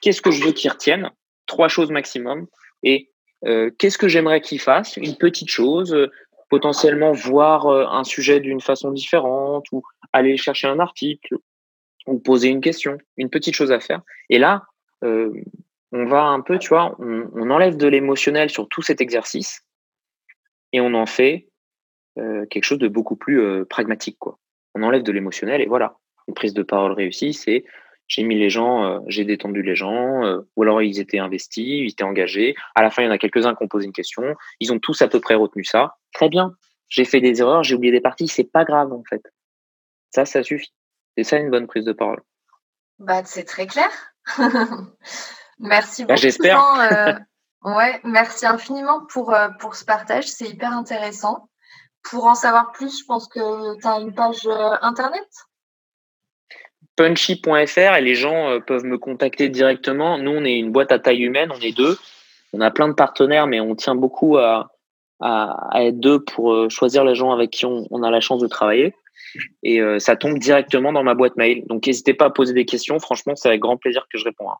qu'est-ce 0.00 0.22
que 0.22 0.30
je 0.30 0.44
veux 0.44 0.52
qu'ils 0.52 0.70
retiennent, 0.70 1.10
trois 1.46 1.68
choses 1.68 1.90
maximum, 1.90 2.46
et 2.82 3.10
euh, 3.46 3.70
qu'est-ce 3.78 3.98
que 3.98 4.08
j'aimerais 4.08 4.40
qu'ils 4.40 4.60
fassent, 4.60 4.96
une 4.96 5.16
petite 5.16 5.50
chose, 5.50 5.94
euh, 5.94 6.10
potentiellement 6.48 7.12
voir 7.12 7.66
euh, 7.66 7.86
un 7.86 8.04
sujet 8.04 8.40
d'une 8.40 8.60
façon 8.60 8.90
différente, 8.90 9.66
ou 9.72 9.82
aller 10.12 10.36
chercher 10.36 10.68
un 10.68 10.78
article, 10.78 11.36
ou 12.06 12.18
poser 12.18 12.48
une 12.48 12.60
question, 12.60 12.98
une 13.16 13.30
petite 13.30 13.54
chose 13.54 13.72
à 13.72 13.80
faire. 13.80 14.02
Et 14.28 14.38
là, 14.38 14.64
on 15.02 16.04
va 16.06 16.24
un 16.24 16.40
peu, 16.40 16.58
tu 16.58 16.68
vois, 16.68 16.94
on, 16.98 17.30
on 17.34 17.50
enlève 17.50 17.76
de 17.76 17.86
l'émotionnel 17.86 18.50
sur 18.50 18.68
tout 18.68 18.82
cet 18.82 19.00
exercice, 19.00 19.62
et 20.72 20.80
on 20.80 20.94
en 20.94 21.06
fait 21.06 21.48
quelque 22.50 22.64
chose 22.64 22.78
de 22.78 22.88
beaucoup 22.88 23.16
plus 23.16 23.64
pragmatique, 23.66 24.18
quoi. 24.18 24.38
On 24.74 24.82
enlève 24.82 25.02
de 25.02 25.12
l'émotionnel, 25.12 25.60
et 25.62 25.66
voilà 25.66 25.96
une 26.28 26.34
prise 26.34 26.54
de 26.54 26.62
parole 26.62 26.92
réussie, 26.92 27.32
c'est 27.32 27.64
j'ai 28.10 28.24
mis 28.24 28.36
les 28.36 28.50
gens, 28.50 28.84
euh, 28.84 28.98
j'ai 29.06 29.24
détendu 29.24 29.62
les 29.62 29.76
gens, 29.76 30.24
euh, 30.24 30.40
ou 30.56 30.64
alors 30.64 30.82
ils 30.82 30.98
étaient 30.98 31.20
investis, 31.20 31.64
ils 31.64 31.90
étaient 31.90 32.02
engagés. 32.02 32.56
À 32.74 32.82
la 32.82 32.90
fin, 32.90 33.02
il 33.02 33.04
y 33.06 33.08
en 33.08 33.12
a 33.12 33.18
quelques-uns 33.18 33.54
qui 33.54 33.62
ont 33.62 33.68
posé 33.68 33.86
une 33.86 33.92
question. 33.92 34.34
Ils 34.58 34.72
ont 34.72 34.80
tous 34.80 35.00
à 35.00 35.06
peu 35.06 35.20
près 35.20 35.36
retenu 35.36 35.62
ça. 35.62 35.96
Très 36.12 36.28
bien. 36.28 36.56
J'ai 36.88 37.04
fait 37.04 37.20
des 37.20 37.40
erreurs, 37.40 37.62
j'ai 37.62 37.76
oublié 37.76 37.92
des 37.92 38.00
parties, 38.00 38.26
c'est 38.26 38.50
pas 38.50 38.64
grave 38.64 38.92
en 38.92 39.04
fait. 39.08 39.22
Ça, 40.10 40.24
ça 40.24 40.42
suffit. 40.42 40.74
C'est 41.16 41.22
ça 41.22 41.36
une 41.36 41.50
bonne 41.50 41.68
prise 41.68 41.84
de 41.84 41.92
parole. 41.92 42.20
Bah, 42.98 43.22
c'est 43.24 43.44
très 43.44 43.68
clair. 43.68 43.90
merci 45.60 46.02
bah, 46.02 46.14
beaucoup. 46.14 46.20
J'espère. 46.20 46.60
Euh, 46.80 47.14
ouais, 47.62 48.00
merci 48.02 48.44
infiniment 48.44 49.06
pour, 49.06 49.32
pour 49.60 49.76
ce 49.76 49.84
partage. 49.84 50.26
C'est 50.26 50.48
hyper 50.48 50.72
intéressant. 50.72 51.48
Pour 52.02 52.26
en 52.26 52.34
savoir 52.34 52.72
plus, 52.72 53.02
je 53.02 53.04
pense 53.04 53.28
que 53.28 53.78
tu 53.78 53.86
as 53.86 54.00
une 54.00 54.12
page 54.12 54.48
internet? 54.82 55.28
punchy.fr 57.00 57.96
et 57.96 58.00
les 58.00 58.14
gens 58.14 58.50
euh, 58.50 58.60
peuvent 58.60 58.84
me 58.84 58.98
contacter 58.98 59.48
directement. 59.48 60.18
Nous, 60.18 60.30
on 60.30 60.44
est 60.44 60.58
une 60.58 60.70
boîte 60.70 60.92
à 60.92 60.98
taille 60.98 61.22
humaine, 61.22 61.50
on 61.54 61.60
est 61.60 61.76
deux. 61.76 61.96
On 62.52 62.60
a 62.60 62.70
plein 62.70 62.88
de 62.88 62.94
partenaires, 62.94 63.46
mais 63.46 63.60
on 63.60 63.74
tient 63.74 63.94
beaucoup 63.94 64.36
à, 64.36 64.72
à, 65.20 65.70
être 65.76 66.00
deux 66.00 66.20
pour 66.20 66.68
choisir 66.68 67.04
les 67.04 67.14
gens 67.14 67.30
avec 67.30 67.50
qui 67.50 67.64
on, 67.64 68.02
a 68.02 68.10
la 68.10 68.20
chance 68.20 68.40
de 68.40 68.48
travailler. 68.48 68.92
Et 69.62 69.80
ça 70.00 70.16
tombe 70.16 70.36
directement 70.38 70.92
dans 70.92 71.04
ma 71.04 71.14
boîte 71.14 71.36
mail. 71.36 71.64
Donc 71.68 71.86
n'hésitez 71.86 72.12
pas 72.12 72.24
à 72.24 72.30
poser 72.30 72.52
des 72.52 72.64
questions. 72.64 72.98
Franchement, 72.98 73.36
c'est 73.36 73.46
avec 73.46 73.60
grand 73.60 73.76
plaisir 73.76 74.04
que 74.12 74.18
je 74.18 74.24
réponds. 74.24 74.50
Hein. 74.50 74.56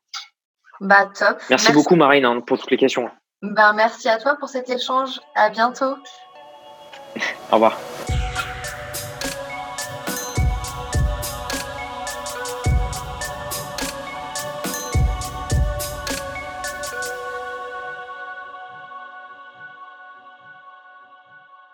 Bah 0.79 1.11
top. 1.13 1.39
Merci, 1.49 1.71
beaucoup 1.73 1.95
Marine 1.95 2.25
hein, 2.25 2.41
pour 2.41 2.57
toutes 2.57 2.71
les 2.71 2.77
questions. 2.77 3.09
Ben, 3.41 3.73
merci 3.73 4.09
à 4.09 4.17
toi 4.17 4.35
pour 4.35 4.49
cet 4.49 4.69
échange. 4.69 5.19
À 5.35 5.49
bientôt. 5.49 5.95
Au 7.51 7.55
revoir. 7.55 7.77